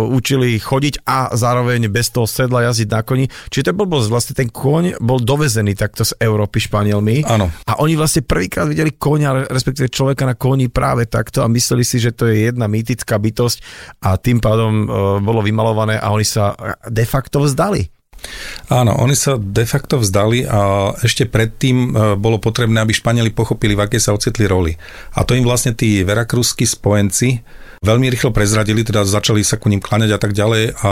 [0.09, 3.25] učili chodiť a zároveň bez toho sedla jazdiť na koni.
[3.53, 7.27] Čiže to bol vlastne ten kôň bol dovezený takto z Európy Španielmi.
[7.27, 7.51] Áno.
[7.67, 11.99] A oni vlastne prvýkrát videli konia, respektíve človeka na koni práve takto a mysleli si,
[11.99, 13.57] že to je jedna mýtická bytosť
[14.01, 14.87] a tým pádom
[15.21, 16.55] bolo vymalované a oni sa
[16.87, 17.89] de facto vzdali.
[18.71, 23.75] Áno, oni sa de facto vzdali a ešte predtým e, bolo potrebné, aby Španieli pochopili,
[23.75, 24.71] v aké sa ocitli roli.
[25.19, 27.43] A to im vlastne tí verakruskí spojenci
[27.83, 30.91] veľmi rýchlo prezradili, teda začali sa ku ním klaňať a tak ďalej a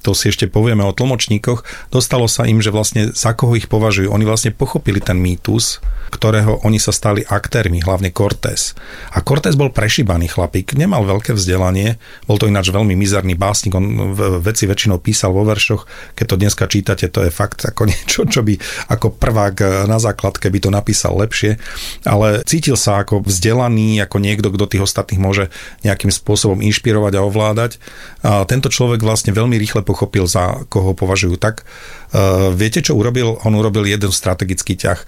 [0.00, 1.92] to si ešte povieme o tlmočníkoch.
[1.92, 4.08] Dostalo sa im, že vlastne za koho ich považujú.
[4.08, 8.74] Oni vlastne pochopili ten mýtus, ktorého oni sa stali aktérmi, hlavne Cortés.
[9.14, 14.16] A Cortés bol prešíbaný chlapík, nemal veľké vzdelanie, bol to ináč veľmi mizerný básnik, on
[14.42, 15.86] veci väčšinou písal vo veršoch,
[16.18, 18.56] keď to dneska čítate, to je fakt ako niečo, čo by
[18.90, 21.60] ako prvák na základke by to napísal lepšie,
[22.08, 25.44] ale cítil sa ako vzdelaný, ako niekto, kto tých ostatných môže
[25.84, 27.80] nejakým spôsobom inšpirovať a ovládať.
[28.26, 31.64] A tento človek vlastne veľmi rýchle pochopil, za koho považujú tak.
[32.10, 33.38] Uh, viete, čo urobil?
[33.46, 34.98] On urobil jeden strategický ťah.
[34.98, 35.06] Uh,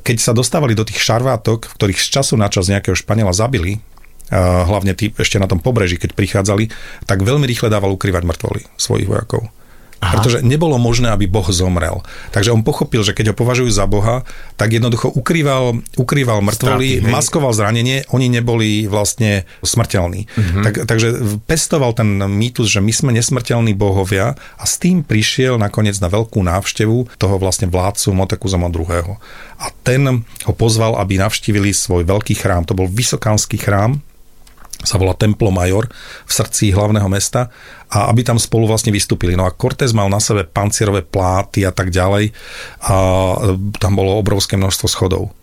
[0.00, 3.78] keď sa dostávali do tých šarvátok, v ktorých z času na čas nejakého Španiela zabili,
[4.32, 6.72] uh, hlavne tí ešte na tom pobreží, keď prichádzali,
[7.04, 9.52] tak veľmi rýchle dával ukrývať mŕtvoly svojich vojakov.
[9.98, 10.14] Aha.
[10.14, 12.06] Pretože nebolo možné, aby Boh zomrel.
[12.30, 14.22] Takže on pochopil, že keď ho považujú za Boha,
[14.54, 20.30] tak jednoducho ukrýval, ukrýval mŕtvoly, Straty, maskoval zranenie, oni neboli vlastne smrteľní.
[20.30, 20.62] Uh-huh.
[20.62, 21.18] Tak, takže
[21.50, 26.38] pestoval ten mýtus, že my sme nesmrteľní bohovia a s tým prišiel nakoniec na veľkú
[26.46, 29.18] návštevu toho vlastne vládcu Motekuzoma II.
[29.58, 32.62] A ten ho pozval, aby navštívili svoj veľký chrám.
[32.70, 33.98] To bol vysokánsky chrám,
[34.82, 35.90] sa volá Templo Major
[36.26, 37.50] v srdci hlavného mesta
[37.90, 39.34] a aby tam spolu vlastne vystúpili.
[39.34, 42.30] No a Cortés mal na sebe pancierové pláty a tak ďalej
[42.86, 42.96] a
[43.80, 45.37] tam bolo obrovské množstvo schodov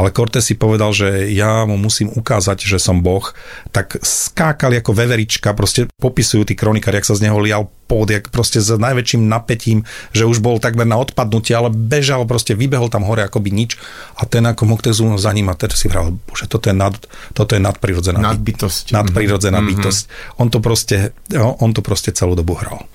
[0.00, 3.36] ale Cortés si povedal, že ja mu musím ukázať, že som boh,
[3.68, 8.30] tak skákali ako veverička, proste popisujú tí kronikári, jak sa z neho lial pod, jak
[8.30, 9.82] proste s najväčším napätím,
[10.14, 13.74] že už bol takmer na odpadnutie, ale bežal, proste vybehol tam hore akoby nič
[14.14, 16.94] a ten ako Moctezuma za ním a teda si vral, bože, toto je, nad,
[17.34, 18.94] toto je nadprirodzená nadbytosť.
[18.94, 19.82] Nadprirodzená mm-hmm.
[19.82, 20.02] bytosť.
[20.38, 22.86] On to, proste, no, on to proste celú dobu hral.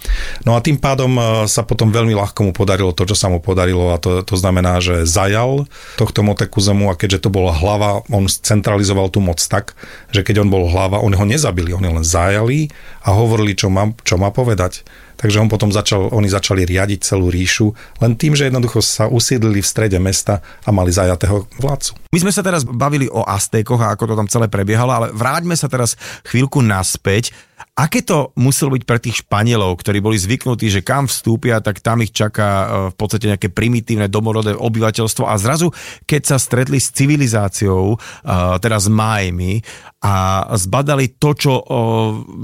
[0.47, 3.43] No a tým pádom e, sa potom veľmi ľahko mu podarilo to, čo sa mu
[3.43, 5.67] podarilo a to, to znamená, že zajal
[5.99, 9.77] tohto Motekuzemu a keďže to bola hlava, on centralizoval tú moc tak,
[10.09, 12.73] že keď on bol hlava, oni ho nezabili, oni len zajali
[13.05, 14.81] a hovorili, čo má, čo má povedať.
[15.15, 17.71] Takže on potom začal, oni začali riadiť celú ríšu
[18.03, 21.95] len tým, že jednoducho sa usídlili v strede mesta a mali zajatého vládcu.
[22.11, 25.55] My sme sa teraz bavili o Aztékoch a ako to tam celé prebiehalo, ale vráťme
[25.55, 27.35] sa teraz chvíľku naspäť
[27.75, 31.99] Aké to muselo byť pre tých Španielov, ktorí boli zvyknutí, že kam vstúpia, tak tam
[31.99, 35.75] ich čaká e, v podstate nejaké primitívne domorodé obyvateľstvo a zrazu,
[36.07, 37.97] keď sa stretli s civilizáciou, e,
[38.63, 39.59] teda s Majmi
[40.05, 41.65] a zbadali to, čo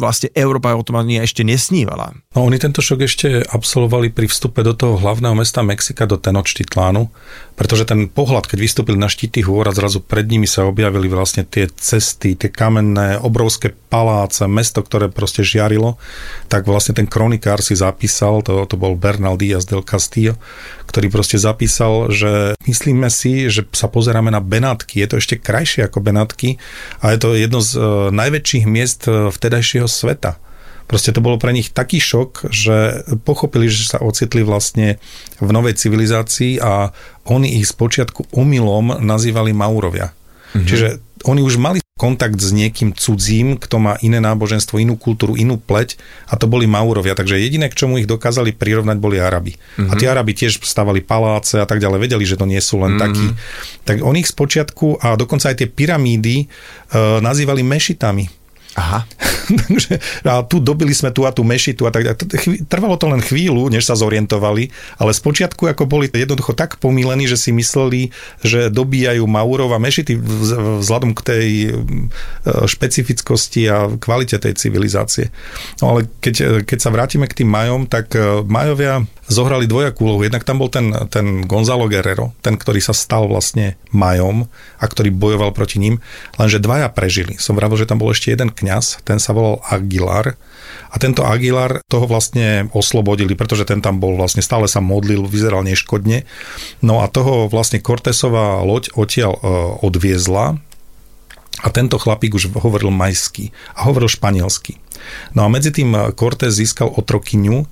[0.01, 2.17] vlastne Európa o tom ani ešte nesnívala.
[2.33, 7.13] No oni tento šok ešte absolvovali pri vstupe do toho hlavného mesta Mexika, do Tenochtitlánu,
[7.61, 11.45] pretože ten pohľad, keď vystúpili na štíty hôr a zrazu pred nimi sa objavili vlastne
[11.45, 16.01] tie cesty, tie kamenné, obrovské paláce, mesto, ktoré proste žiarilo,
[16.49, 20.41] tak vlastne ten kronikár si zapísal, to, to bol Bernal Díaz del Castillo,
[20.89, 25.85] ktorý proste zapísal, že myslíme si, že sa pozeráme na Benátky, je to ešte krajšie
[25.85, 26.57] ako Benátky
[27.05, 30.41] a je to jedno z uh, najväčších miest uh, vtedajšieho sveta.
[30.89, 34.99] Proste to bolo pre nich taký šok, že pochopili, že sa ocitli vlastne
[35.39, 36.91] v novej civilizácii a
[37.31, 40.11] oni ich spočiatku omylom nazývali Maurovia.
[40.51, 40.67] Mm-hmm.
[40.67, 40.87] Čiže
[41.23, 46.01] oni už mali kontakt s niekým cudzím, kto má iné náboženstvo, inú kultúru, inú pleť
[46.25, 47.13] a to boli Maurovia.
[47.13, 49.53] Takže jediné, k čomu ich dokázali prirovnať, boli Arabi.
[49.53, 49.89] Mm-hmm.
[49.89, 52.97] A tí Arabi tiež stavali paláce a tak ďalej, vedeli, že to nie sú len
[52.97, 53.05] mm-hmm.
[53.05, 53.27] takí.
[53.85, 56.45] Tak oni ich spočiatku a dokonca aj tie pyramídy e,
[57.21, 58.40] nazývali mešitami
[58.79, 59.03] Aha.
[59.67, 62.15] Takže a tu dobili sme tu a tú mešitu a tak
[62.71, 67.35] Trvalo to len chvíľu, než sa zorientovali, ale spočiatku ako boli jednoducho tak pomílení, že
[67.35, 70.15] si mysleli, že dobíjajú Maurov a mešity
[70.79, 71.71] vzhľadom k tej e,
[72.63, 75.27] špecifickosti a kvalite tej civilizácie.
[75.83, 80.27] No ale keď, keď sa vrátime k tým Majom, tak e, Majovia zohrali dvojakú úlohu.
[80.27, 85.15] Jednak tam bol ten, ten Gonzalo Guerrero, ten, ktorý sa stal vlastne majom a ktorý
[85.15, 86.03] bojoval proti ním,
[86.35, 87.39] lenže dvaja prežili.
[87.39, 90.35] Som vravil, že tam bol ešte jeden kňaz, ten sa volal Aguilar
[90.91, 95.63] a tento Aguilar toho vlastne oslobodili, pretože ten tam bol vlastne stále sa modlil, vyzeral
[95.63, 96.27] neškodne.
[96.83, 99.41] No a toho vlastne Cortesová loď odtiaľ e,
[99.87, 100.59] odviezla
[101.61, 104.81] a tento chlapík už hovoril majsky a hovoril španielsky.
[105.33, 107.65] No a medzi tým Cortés získal otrokyňu,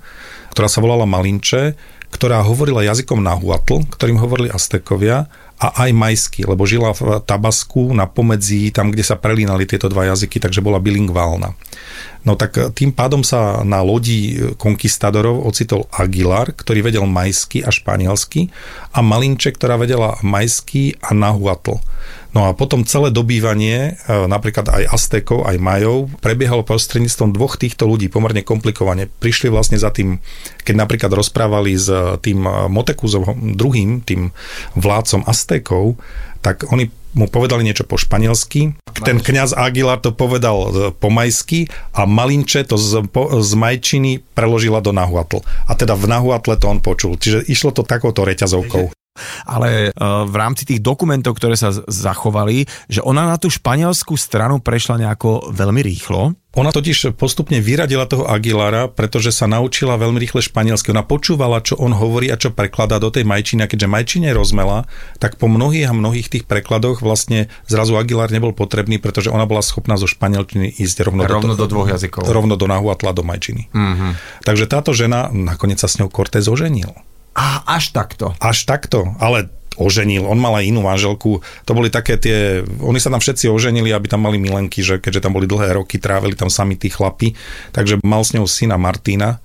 [0.50, 1.74] ktorá sa volala Malinče,
[2.10, 8.08] ktorá hovorila jazykom nahuatl, ktorým hovorili Aztekovia a aj majsky, lebo žila v Tabasku na
[8.08, 11.52] pomedzi, tam, kde sa prelínali tieto dva jazyky, takže bola bilingválna.
[12.24, 18.52] No tak tým pádom sa na lodi konkistadorov ocitol Aguilar, ktorý vedel majsky a španielsky
[18.92, 21.80] a Malinče, ktorá vedela majsky a nahuatl.
[22.30, 27.90] No a potom celé dobývanie, e, napríklad aj Aztekov, aj Majov, prebiehalo prostredníctvom dvoch týchto
[27.90, 29.10] ľudí pomerne komplikovane.
[29.10, 30.22] Prišli vlastne za tým,
[30.62, 31.90] keď napríklad rozprávali s
[32.22, 34.30] tým Motekúzom druhým, tým
[34.78, 35.98] vládcom Aztekov,
[36.40, 41.66] tak oni mu povedali niečo po španielsky, ten kňaz Aguilar to povedal e, po majsky
[41.90, 45.42] a Malinče to z, po, z majčiny preložila do Nahuatl.
[45.66, 47.18] A teda v Nahuatle to on počul.
[47.18, 48.99] Čiže išlo to takouto reťazovkou
[49.44, 54.62] ale uh, v rámci tých dokumentov, ktoré sa zachovali, že ona na tú španielskú stranu
[54.62, 56.34] prešla nejako veľmi rýchlo.
[56.58, 60.90] Ona totiž postupne vyradila toho Aguilara, pretože sa naučila veľmi rýchle španielsky.
[60.90, 63.62] Ona počúvala, čo on hovorí a čo prekladá do tej majčiny.
[63.62, 64.82] A keďže majčine rozmela,
[65.22, 69.62] tak po mnohých a mnohých tých prekladoch vlastne zrazu Aguilar nebol potrebný, pretože ona bola
[69.62, 72.26] schopná zo španielčiny ísť rovno, rovno do, do dvoch jazykov.
[72.26, 73.70] Rovno do Nahuatla, do majčiny.
[73.70, 74.42] Mm-hmm.
[74.42, 76.90] Takže táto žena, nakoniec sa s ňou Cortés oženil.
[77.40, 78.36] A až takto.
[78.36, 79.48] Až takto, ale
[79.80, 83.88] oženil, on mal aj inú manželku, to boli také tie, oni sa tam všetci oženili,
[83.96, 87.32] aby tam mali milenky, že keďže tam boli dlhé roky, trávili tam sami tí chlapi,
[87.72, 89.40] takže mal s ňou syna Martina,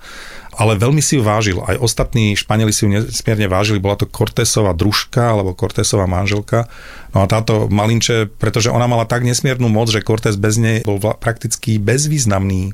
[0.55, 1.59] ale veľmi si ju vážil.
[1.63, 3.83] Aj ostatní Španieli si ju nesmierne vážili.
[3.83, 6.71] Bola to Cortesová družka alebo Cortesová manželka.
[7.11, 10.99] No a táto Malinče, pretože ona mala tak nesmiernu moc, že Cortés bez nej bol
[10.99, 12.71] prakticky bezvýznamný.
[12.71, 12.73] E,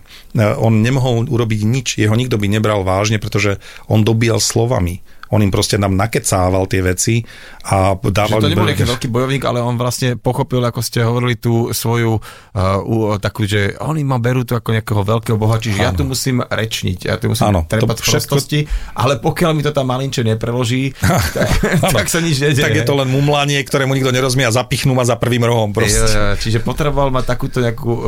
[0.57, 1.87] on nemohol urobiť nič.
[2.01, 6.83] Jeho nikto by nebral vážne, pretože on dobíjal slovami On im proste nám nakecával tie
[6.83, 7.23] veci
[7.65, 8.43] a dával...
[8.43, 12.19] Že to nebol nejaký veľký bojovník, ale on vlastne pochopil, ako ste hovorili, tú svoju
[12.19, 15.85] uh, takú, že oni ma berú tu ako nejakého veľkého boha, čiže ano.
[15.87, 18.59] ja tu musím rečniť, ja tu musím ano, trepať v prostosti,
[18.97, 20.91] ale pokiaľ mi to tam malinče nepreloží,
[21.37, 22.65] tak, tak sa nič nedeje.
[22.65, 26.01] Tak je to len mumlanie, ktorému nikto nerozumie a zapichnú ma za prvým rohom proste.
[26.01, 28.03] Je, čiže potreboval mať takúto nejakú uh,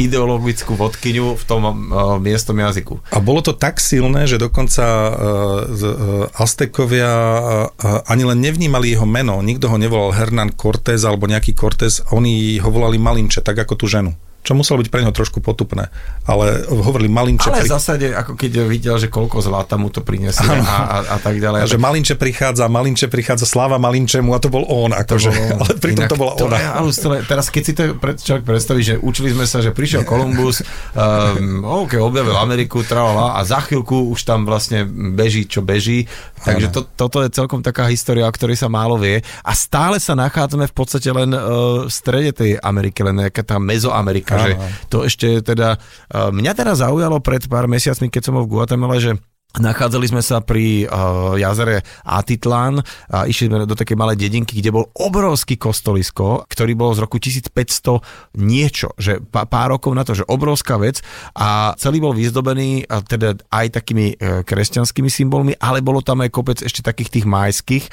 [0.00, 3.02] ideologickú vodkyňu v tom uh, miestom jazyku.
[3.12, 5.12] A bolo to tak silné, že dokonca uh,
[5.68, 7.10] uh, Aztekovia
[8.06, 9.42] ani len nevnímali jeho meno.
[9.42, 13.90] Nikto ho nevolal Hernán Cortés alebo nejaký Cortés, oni ho volali Malinče, tak ako tú
[13.90, 14.14] ženu
[14.48, 15.92] čo muselo byť pre neho trošku potupné.
[16.24, 17.52] Ale hovorili Malinče...
[17.52, 21.16] Ale v zásade, ako keď videl, že koľko zlata mu to prinesie a, a, a
[21.20, 21.60] tak ďalej.
[21.60, 24.96] A že Malinče prichádza, Malinče prichádza, sláva Malinčemu a to bol on.
[24.96, 25.28] Akože,
[25.60, 26.56] ale pritom to bola to ona.
[26.56, 26.96] Ja, ale
[27.28, 30.64] teraz keď si to človek predstaví, že učili sme sa, že prišiel Kolumbus,
[30.96, 36.08] um, OK, objavil Ameriku, tralala a za chvíľku už tam vlastne beží, čo beží.
[36.40, 39.20] Takže to, toto je celkom taká história, o ktorej sa málo vie.
[39.44, 43.60] A stále sa nachádzame v podstate len uh, v strede tej Ameriky, len nejaká tá
[43.60, 44.52] Mezoamerika že
[44.92, 45.80] to ešte teda...
[46.08, 49.18] E, mňa teraz zaujalo pred pár mesiacmi, keď som bol v Guatemala, že
[49.56, 54.76] Nachádzali sme sa pri uh, jazere Atitlán a išli sme do takej malej dedinky, kde
[54.76, 57.56] bol obrovský kostolisko, ktorý bol z roku 1500
[58.36, 61.00] niečo, že pá, pár rokov na to, že obrovská vec
[61.32, 66.28] a celý bol vyzdobený a teda aj takými uh, kresťanskými symbolmi, ale bolo tam aj
[66.28, 67.84] kopec ešte takých tých majských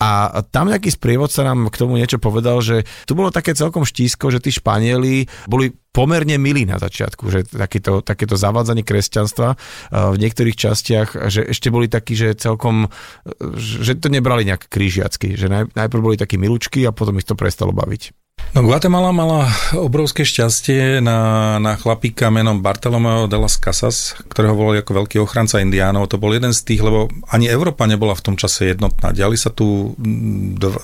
[0.00, 4.32] a tam nejaký sprievodca nám k tomu niečo povedal, že tu bolo také celkom štísko,
[4.32, 9.56] že tí Španieli boli pomerne milý na začiatku, že takéto, takéto zavádzanie kresťanstva eh,
[9.92, 15.36] v niektorých častiach, že ešte boli takí, že celkom, eh, že to nebrali nejak krížiacky,
[15.36, 18.21] že najprv boli takí milúčky a potom ich to prestalo baviť.
[18.52, 24.84] No Guatemala mala obrovské šťastie na, na chlapíka menom Bartolomeo de las Casas, ktorého volali
[24.84, 26.12] ako veľký ochranca indiánov.
[26.12, 29.16] To bol jeden z tých, lebo ani Európa nebola v tom čase jednotná.
[29.16, 29.96] Diali sa tu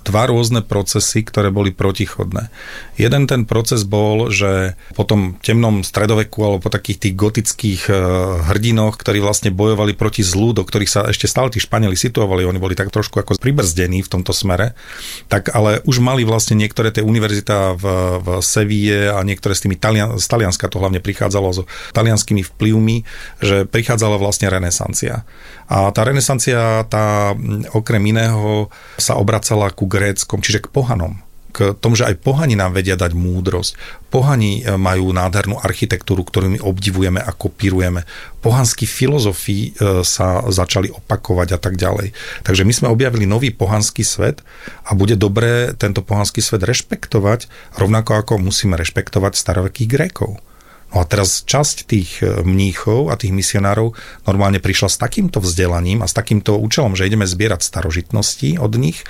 [0.01, 2.49] dva rôzne procesy, ktoré boli protichodné.
[2.97, 7.92] Jeden ten proces bol, že po tom temnom stredoveku alebo po takých tých gotických e,
[8.49, 12.57] hrdinoch, ktorí vlastne bojovali proti zlu, do ktorých sa ešte stále tí Španieli situovali, oni
[12.57, 14.73] boli tak trošku ako pribrzdení v tomto smere,
[15.29, 17.84] tak ale už mali vlastne niektoré tie univerzity v,
[18.18, 21.62] v Seville a niektoré s tými Talian, z Talianska to hlavne prichádzalo so
[21.94, 22.96] talianskými vplyvmi,
[23.44, 25.28] že prichádzala vlastne renesancia.
[25.68, 27.37] A tá renesancia, tá
[27.76, 32.76] okrem iného sa obracala ku gréckom, čiže k pohanom k tomu, že aj pohani nám
[32.76, 33.74] vedia dať múdrosť.
[34.12, 38.04] Pohani e, majú nádhernú architektúru, ktorú my obdivujeme a kopírujeme.
[38.44, 42.12] Pohanskí filozofii e, sa začali opakovať a tak ďalej.
[42.44, 44.44] Takže my sme objavili nový pohanský svet
[44.84, 47.48] a bude dobré tento pohanský svet rešpektovať,
[47.80, 50.40] rovnako ako musíme rešpektovať starovekých Grékov.
[50.88, 53.92] No a teraz časť tých e, mníchov a tých misionárov
[54.24, 59.04] normálne prišla s takýmto vzdelaním a s takýmto účelom, že ideme zbierať starožitnosti od nich.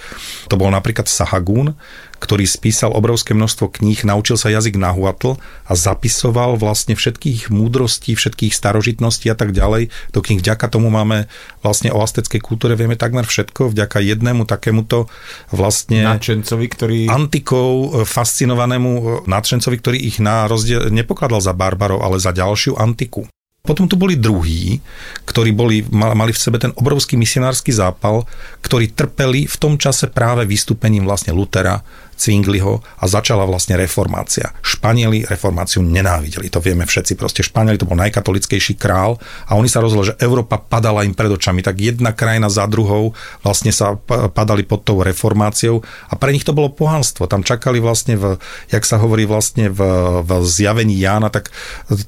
[0.50, 1.78] To bol napríklad Sahagún,
[2.18, 8.52] ktorý spísal obrovské množstvo kníh, naučil sa jazyk nahuatl a zapisoval vlastne všetkých múdrostí, všetkých
[8.52, 9.90] starožitností a tak ďalej.
[10.10, 11.30] Do kníh vďaka tomu máme
[11.62, 15.06] vlastne o asteckej kultúre vieme takmer všetko, vďaka jednému takémuto
[15.54, 16.98] vlastne nadšencovi, ktorý...
[17.06, 22.74] antikou e, fascinovanému e, nadšencovi, ktorý ich na rozdiel nepokladal za barbarov, ale za ďalšiu
[22.78, 23.26] antiku.
[23.68, 24.80] Potom tu boli druhí,
[25.28, 28.24] ktorí boli, mali v sebe ten obrovský misionársky zápal,
[28.64, 31.84] ktorí trpeli v tom čase práve vystúpením vlastne Lutera,
[32.18, 34.52] Zwingliho a začala vlastne reformácia.
[34.60, 37.14] Španieli reformáciu nenávideli, to vieme všetci.
[37.14, 41.30] Proste Španieli to bol najkatolickejší král a oni sa rozhodli, že Európa padala im pred
[41.30, 41.62] očami.
[41.62, 43.94] Tak jedna krajina za druhou vlastne sa
[44.34, 47.30] padali pod tou reformáciou a pre nich to bolo pohanstvo.
[47.30, 48.36] Tam čakali vlastne, v,
[48.68, 49.80] jak sa hovorí vlastne v,
[50.26, 51.54] v zjavení Jána, tak,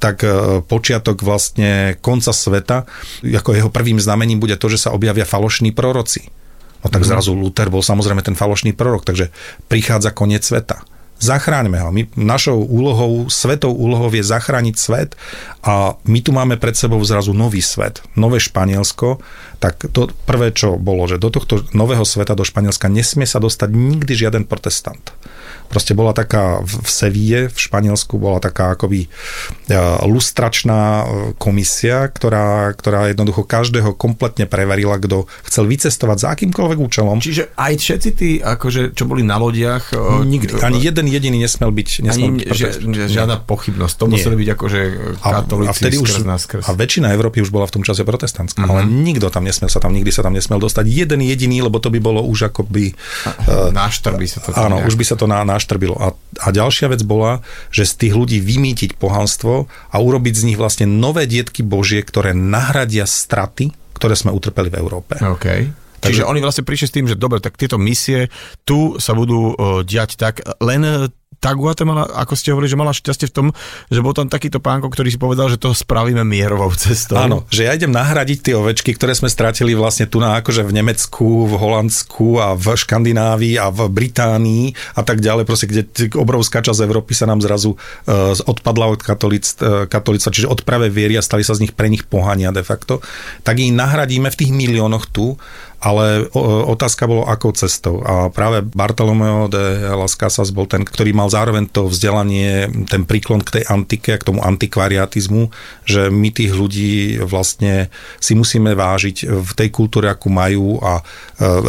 [0.03, 2.85] tak e, počiatok vlastne konca sveta,
[3.23, 6.29] ako jeho prvým znamením bude to, že sa objavia falošní proroci
[6.81, 7.09] No tak mhm.
[7.09, 9.33] zrazu Luther bol samozrejme ten falošný prorok, takže
[9.69, 10.85] prichádza koniec sveta.
[11.21, 11.93] Zachráňme ho.
[11.93, 15.11] My, našou úlohou, svetou úlohou je zachrániť svet
[15.61, 19.21] a my tu máme pred sebou zrazu nový svet, nové Španielsko.
[19.61, 23.69] Tak to prvé, čo bolo, že do tohto nového sveta, do Španielska nesmie sa dostať
[23.69, 25.13] nikdy žiaden protestant
[25.71, 29.09] proste bola taká v Seville, v Španielsku bola taká akoby e,
[30.03, 31.05] lustračná e,
[31.39, 37.23] komisia, ktorá, ktorá jednoducho každého kompletne preverila, kto chcel vycestovať za akýmkoľvek účelom.
[37.23, 39.95] Čiže aj všetci tí, akože, čo boli na lodiach...
[39.95, 40.59] E, Nikdy.
[40.67, 41.89] Ani jeden jediný nesmel byť...
[42.07, 43.95] Nesmel ani byť že, že, žiadna pochybnosť.
[43.99, 44.81] To museli byť akože
[45.19, 48.63] katolíci a, a vtedy už, skrz A väčšina Európy už bola v tom čase protestantská,
[48.63, 48.81] uh-huh.
[48.81, 50.87] ale nikto tam nesmel sa tam, nikdy sa tam nesmel dostať.
[50.87, 52.95] Jeden jediný, lebo to by bolo už akoby...
[53.45, 53.75] Uh,
[54.17, 54.89] by sa to Áno, nejak...
[54.89, 55.99] už by sa to na, naštrbilo.
[55.99, 57.43] A, a ďalšia vec bola,
[57.75, 62.37] že z tých ľudí vymýtiť pohanstvo a urobiť z nich vlastne nové dietky Božie, ktoré
[62.37, 65.21] nahradia straty, ktoré sme utrpeli v Európe.
[65.21, 65.69] Okay.
[66.01, 68.33] Čiže oni vlastne prišli s tým, že dobre, tak tieto misie
[68.65, 73.33] tu sa budú uh, diať tak, len tá Guatemala, ako ste hovorili, že mala šťastie
[73.33, 73.47] v tom,
[73.89, 77.17] že bol tam takýto pánko, ktorý si povedal, že to spravíme mierovou cestou.
[77.17, 80.77] Áno, že ja idem nahradiť tie ovečky, ktoré sme stratili vlastne tu na akože v
[80.77, 85.83] Nemecku, v Holandsku a v Škandinávii a v Británii a tak ďalej, proste, kde
[86.13, 91.17] obrovská časť Európy sa nám zrazu uh, odpadla od katolic, uh, čiže od pravé viery
[91.17, 93.01] a stali sa z nich pre nich pohania de facto,
[93.49, 95.41] tak ich nahradíme v tých miliónoch tu
[95.81, 96.29] ale
[96.69, 98.05] otázka bolo akou cestou.
[98.05, 103.41] A práve Bartolomeo de las Casas bol ten, ktorý mal zároveň to vzdelanie, ten príklon
[103.41, 105.49] k tej antike, k tomu antikvariatizmu,
[105.89, 107.89] že my tých ľudí vlastne
[108.21, 111.03] si musíme vážiť v tej kultúre, akú majú a e,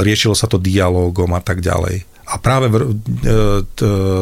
[0.04, 2.11] riešilo sa to dialogom a tak ďalej.
[2.32, 2.84] A práve v, e,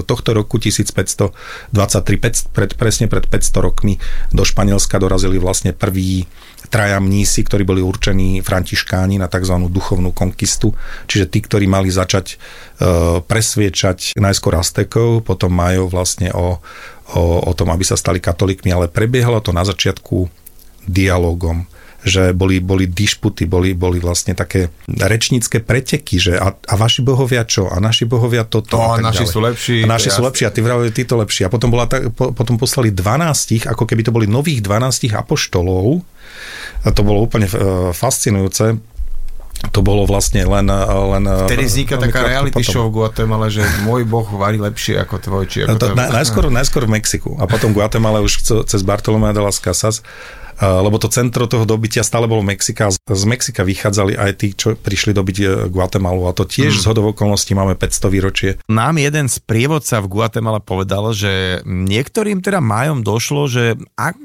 [0.01, 1.29] tohto roku 1523,
[2.49, 4.01] pred, presne pred 500 rokmi,
[4.33, 6.25] do Španielska dorazili vlastne prví
[6.73, 9.55] traja mnísi, ktorí boli určení františkáni na tzv.
[9.69, 10.73] duchovnú konkistu,
[11.05, 12.35] čiže tí, ktorí mali začať e,
[13.21, 16.57] presviečať najskôr Aztekov, potom majú vlastne o,
[17.13, 20.29] o, o tom, aby sa stali katolíkmi, ale prebiehalo to na začiatku
[20.89, 21.69] dialogom
[21.99, 27.43] že boli, boli dišputy, boli, boli vlastne také rečnícke preteky, že a, a vaši bohovia
[27.43, 27.67] čo?
[27.67, 28.79] A naši bohovia toto?
[28.79, 29.33] No, a, a naši ďalej.
[29.35, 29.77] sú lepší.
[29.83, 31.43] A naši sú lepší a ty vravili, títo lepší.
[31.43, 35.99] A potom, bola ta, po, potom poslali 12, ako keby to boli nových 12 apoštolov,
[36.83, 38.79] a to bolo úplne uh, fascinujúce,
[39.75, 40.71] to bolo vlastne len...
[40.71, 42.71] len Vtedy vzniká taká reality potom.
[42.71, 45.43] show v Guatemala, že môj boh varí lepšie ako tvoj.
[45.51, 45.95] Či ako to, to...
[45.99, 49.99] Na, najskôr, najskôr v Mexiku a potom v Guatemala už cez Bartolomé de las Casas
[50.59, 52.91] lebo to centro toho dobytia stále bolo Mexika.
[52.91, 56.81] Z Mexika vychádzali aj tí, čo prišli dobiť e, Guatemalu a to tiež hmm.
[56.83, 58.49] z hodov okolností máme 500 výročie.
[58.67, 64.19] Nám jeden z prievodca v Guatemala povedal, že niektorým teda majom došlo, že ak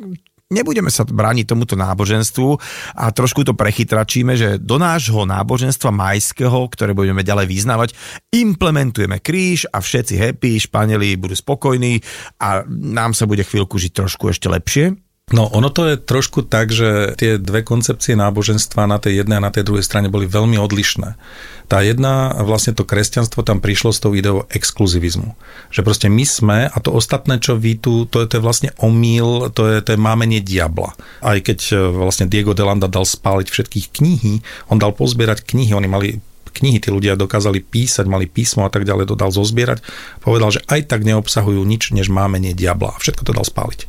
[0.52, 2.48] nebudeme sa brániť tomuto náboženstvu
[2.94, 7.88] a trošku to prechytračíme, že do nášho náboženstva majského, ktoré budeme ďalej vyznávať,
[8.30, 11.98] implementujeme kríž a všetci happy, Španieli budú spokojní
[12.38, 14.94] a nám sa bude chvíľku žiť trošku ešte lepšie.
[15.32, 19.46] No ono to je trošku tak, že tie dve koncepcie náboženstva na tej jednej a
[19.48, 21.16] na tej druhej strane boli veľmi odlišné.
[21.64, 25.32] Tá jedna, vlastne to kresťanstvo tam prišlo s tou ideou exkluzivizmu.
[25.72, 28.70] Že proste my sme a to ostatné, čo vy tu, to je, to je vlastne
[28.84, 30.92] omýl, to je, to je mámenie diabla.
[31.24, 35.72] Aj keď e, vlastne Diego de Landa dal spáliť všetkých knihy, on dal pozbierať knihy,
[35.72, 36.08] oni mali
[36.54, 39.82] knihy tí ľudia dokázali písať, mali písmo a tak ďalej, to dal zozbierať.
[40.22, 42.94] Povedal, že aj tak neobsahujú nič, než máme nie diabla.
[43.02, 43.80] Všetko to dal spáliť.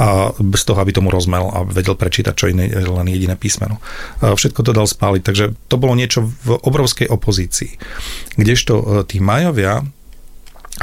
[0.00, 3.76] A bez toho, aby tomu rozmel a vedel prečítať, čo iné, len jediné písmeno.
[4.24, 5.22] A všetko to dal spáliť.
[5.22, 7.76] Takže to bolo niečo v obrovskej opozícii.
[8.40, 9.84] Kdežto e, tí majovia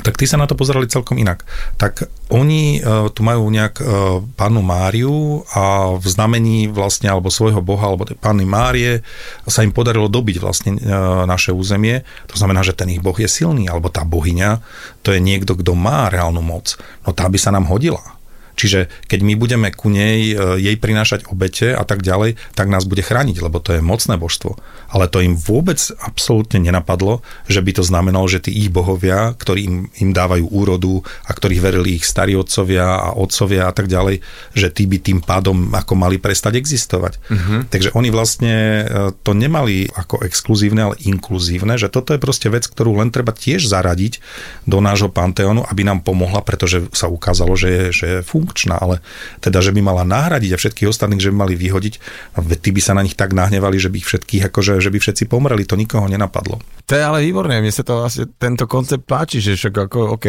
[0.02, 1.46] tak tí sa na to pozerali celkom inak.
[1.78, 3.86] Tak oni uh, tu majú nejak uh,
[4.34, 9.06] pannu Máriu a v znamení vlastne alebo svojho boha, alebo tej panny Márie
[9.46, 12.02] sa im podarilo dobiť vlastne uh, naše územie.
[12.34, 14.66] To znamená, že ten ich boh je silný, alebo tá bohyňa,
[15.06, 16.74] to je niekto, kto má reálnu moc.
[17.06, 18.02] No tá by sa nám hodila
[18.54, 22.86] Čiže keď my budeme ku nej, e, jej prinášať obete a tak ďalej, tak nás
[22.86, 24.58] bude chrániť, lebo to je mocné božstvo.
[24.94, 29.62] Ale to im vôbec absolútne nenapadlo, že by to znamenalo, že tí ich bohovia, ktorí
[29.66, 34.22] im, im dávajú úrodu a ktorých verili ich starí otcovia a otcovia a tak ďalej,
[34.54, 37.18] že tí by tým pádom ako mali prestať existovať.
[37.30, 37.66] Uh-huh.
[37.68, 38.84] Takže oni vlastne e,
[39.26, 43.66] to nemali ako exkluzívne, ale inkluzívne, že toto je proste vec, ktorú len treba tiež
[43.66, 44.22] zaradiť
[44.70, 49.00] do nášho panteónu, aby nám pomohla, pretože sa ukázalo, že je, že je funkčná, ale
[49.40, 51.94] teda, že by mala nahradiť a všetkých ostatných, že by mali vyhodiť,
[52.36, 55.00] a ty by sa na nich tak nahnevali, že by ich všetkých, akože, že by
[55.00, 56.60] všetci pomreli, to nikoho nenapadlo.
[56.86, 60.28] To je ale výborné, mne sa to asi, tento koncept páči, že však ako, OK,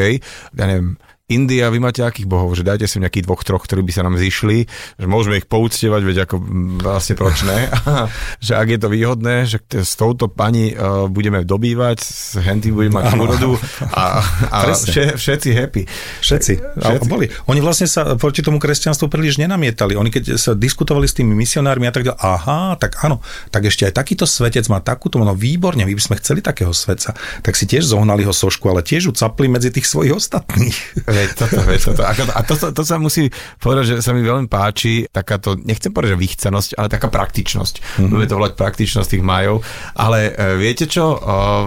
[0.55, 0.95] ja neviem,
[1.25, 2.53] India, vy máte akých bohov?
[2.53, 4.69] Že dajte si nejakých dvoch, troch, ktorí by sa nám zišli,
[5.01, 6.37] že môžeme ich poúctievať, veď ako
[6.85, 7.73] vlastne proč ne?
[8.45, 13.01] že ak je to výhodné, že s touto pani uh, budeme dobývať, s Henty budeme
[13.01, 13.57] mať úrodu
[13.97, 14.21] a,
[14.53, 15.89] a vše, všetci happy.
[16.21, 16.53] Všetci.
[16.77, 17.09] všetci.
[17.09, 17.33] Boli.
[17.49, 19.97] Oni vlastne sa proti tomu kresťanstvu príliš nenamietali.
[19.97, 23.89] Oni keď sa diskutovali s tými misionármi a tak ďalej, aha, tak áno, tak ešte
[23.89, 27.17] aj takýto svetec má takúto, no výborne, my by sme chceli takého svetca.
[27.41, 30.77] Tak si tiež zohnali ho sošku, ale tiež ju capli medzi tých svojich ostatných.
[31.25, 32.03] Veď toto, veď toto.
[32.05, 36.15] A to, to, to sa musí povedať, že sa mi veľmi páči takáto, nechcem povedať,
[36.15, 37.75] že vychcenosť, ale taká praktičnosť.
[37.81, 38.09] Mm-hmm.
[38.13, 39.65] Budeme to volať praktičnosť tých majov.
[39.97, 41.17] Ale e, viete čo,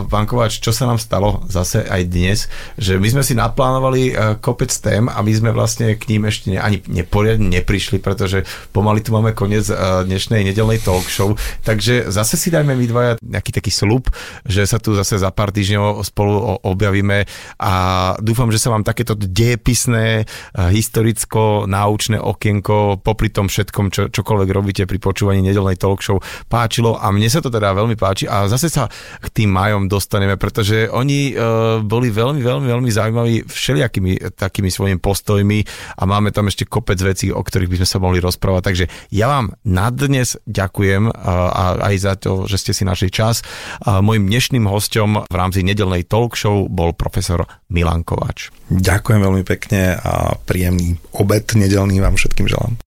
[0.07, 2.37] pán Kováč, čo sa nám stalo zase aj dnes,
[2.77, 6.53] že my sme si naplánovali e, kopec tém a my sme vlastne k ním ešte
[6.53, 11.33] ani neporiadne neprišli, pretože pomaly tu máme koniec e, dnešnej nedelnej talk show.
[11.65, 14.11] Takže zase si dajme my dvaja nejaký taký slub,
[14.45, 17.25] že sa tu zase za pár týždňov spolu objavíme
[17.57, 17.73] a
[18.21, 20.25] dúfam, že sa vám takéto dejepisné,
[20.57, 26.17] historicko-náučné okienko, popri tom všetkom, čo, čokoľvek robíte pri počúvaní nedelnej talk show,
[26.49, 28.89] páčilo a mne sa to teda veľmi páči a zase sa
[29.21, 34.97] k tým majom dostaneme, pretože oni uh, boli veľmi, veľmi, veľmi zaujímaví všelijakými takými svojimi
[34.97, 35.59] postojmi
[36.01, 38.63] a máme tam ešte kopec vecí, o ktorých by sme sa mohli rozprávať.
[38.63, 41.13] Takže ja vám na dnes ďakujem uh,
[41.53, 41.63] a
[41.93, 43.45] aj za to, že ste si našli čas.
[43.85, 48.49] Uh, mojim dnešným hostom v rámci nedelnej talk show bol profesor Milan Kovač.
[48.71, 52.79] Ďakujem veľmi pekne a príjemný obed nedelný vám všetkým želám.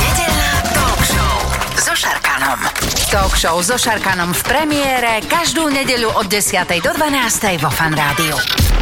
[0.00, 0.52] Nedelná
[3.12, 4.32] talk show so Šarkanom.
[4.32, 6.56] V premiére každú nedeľu od 10.
[6.80, 7.60] do 12.
[7.60, 8.79] vo Fan Rádiu.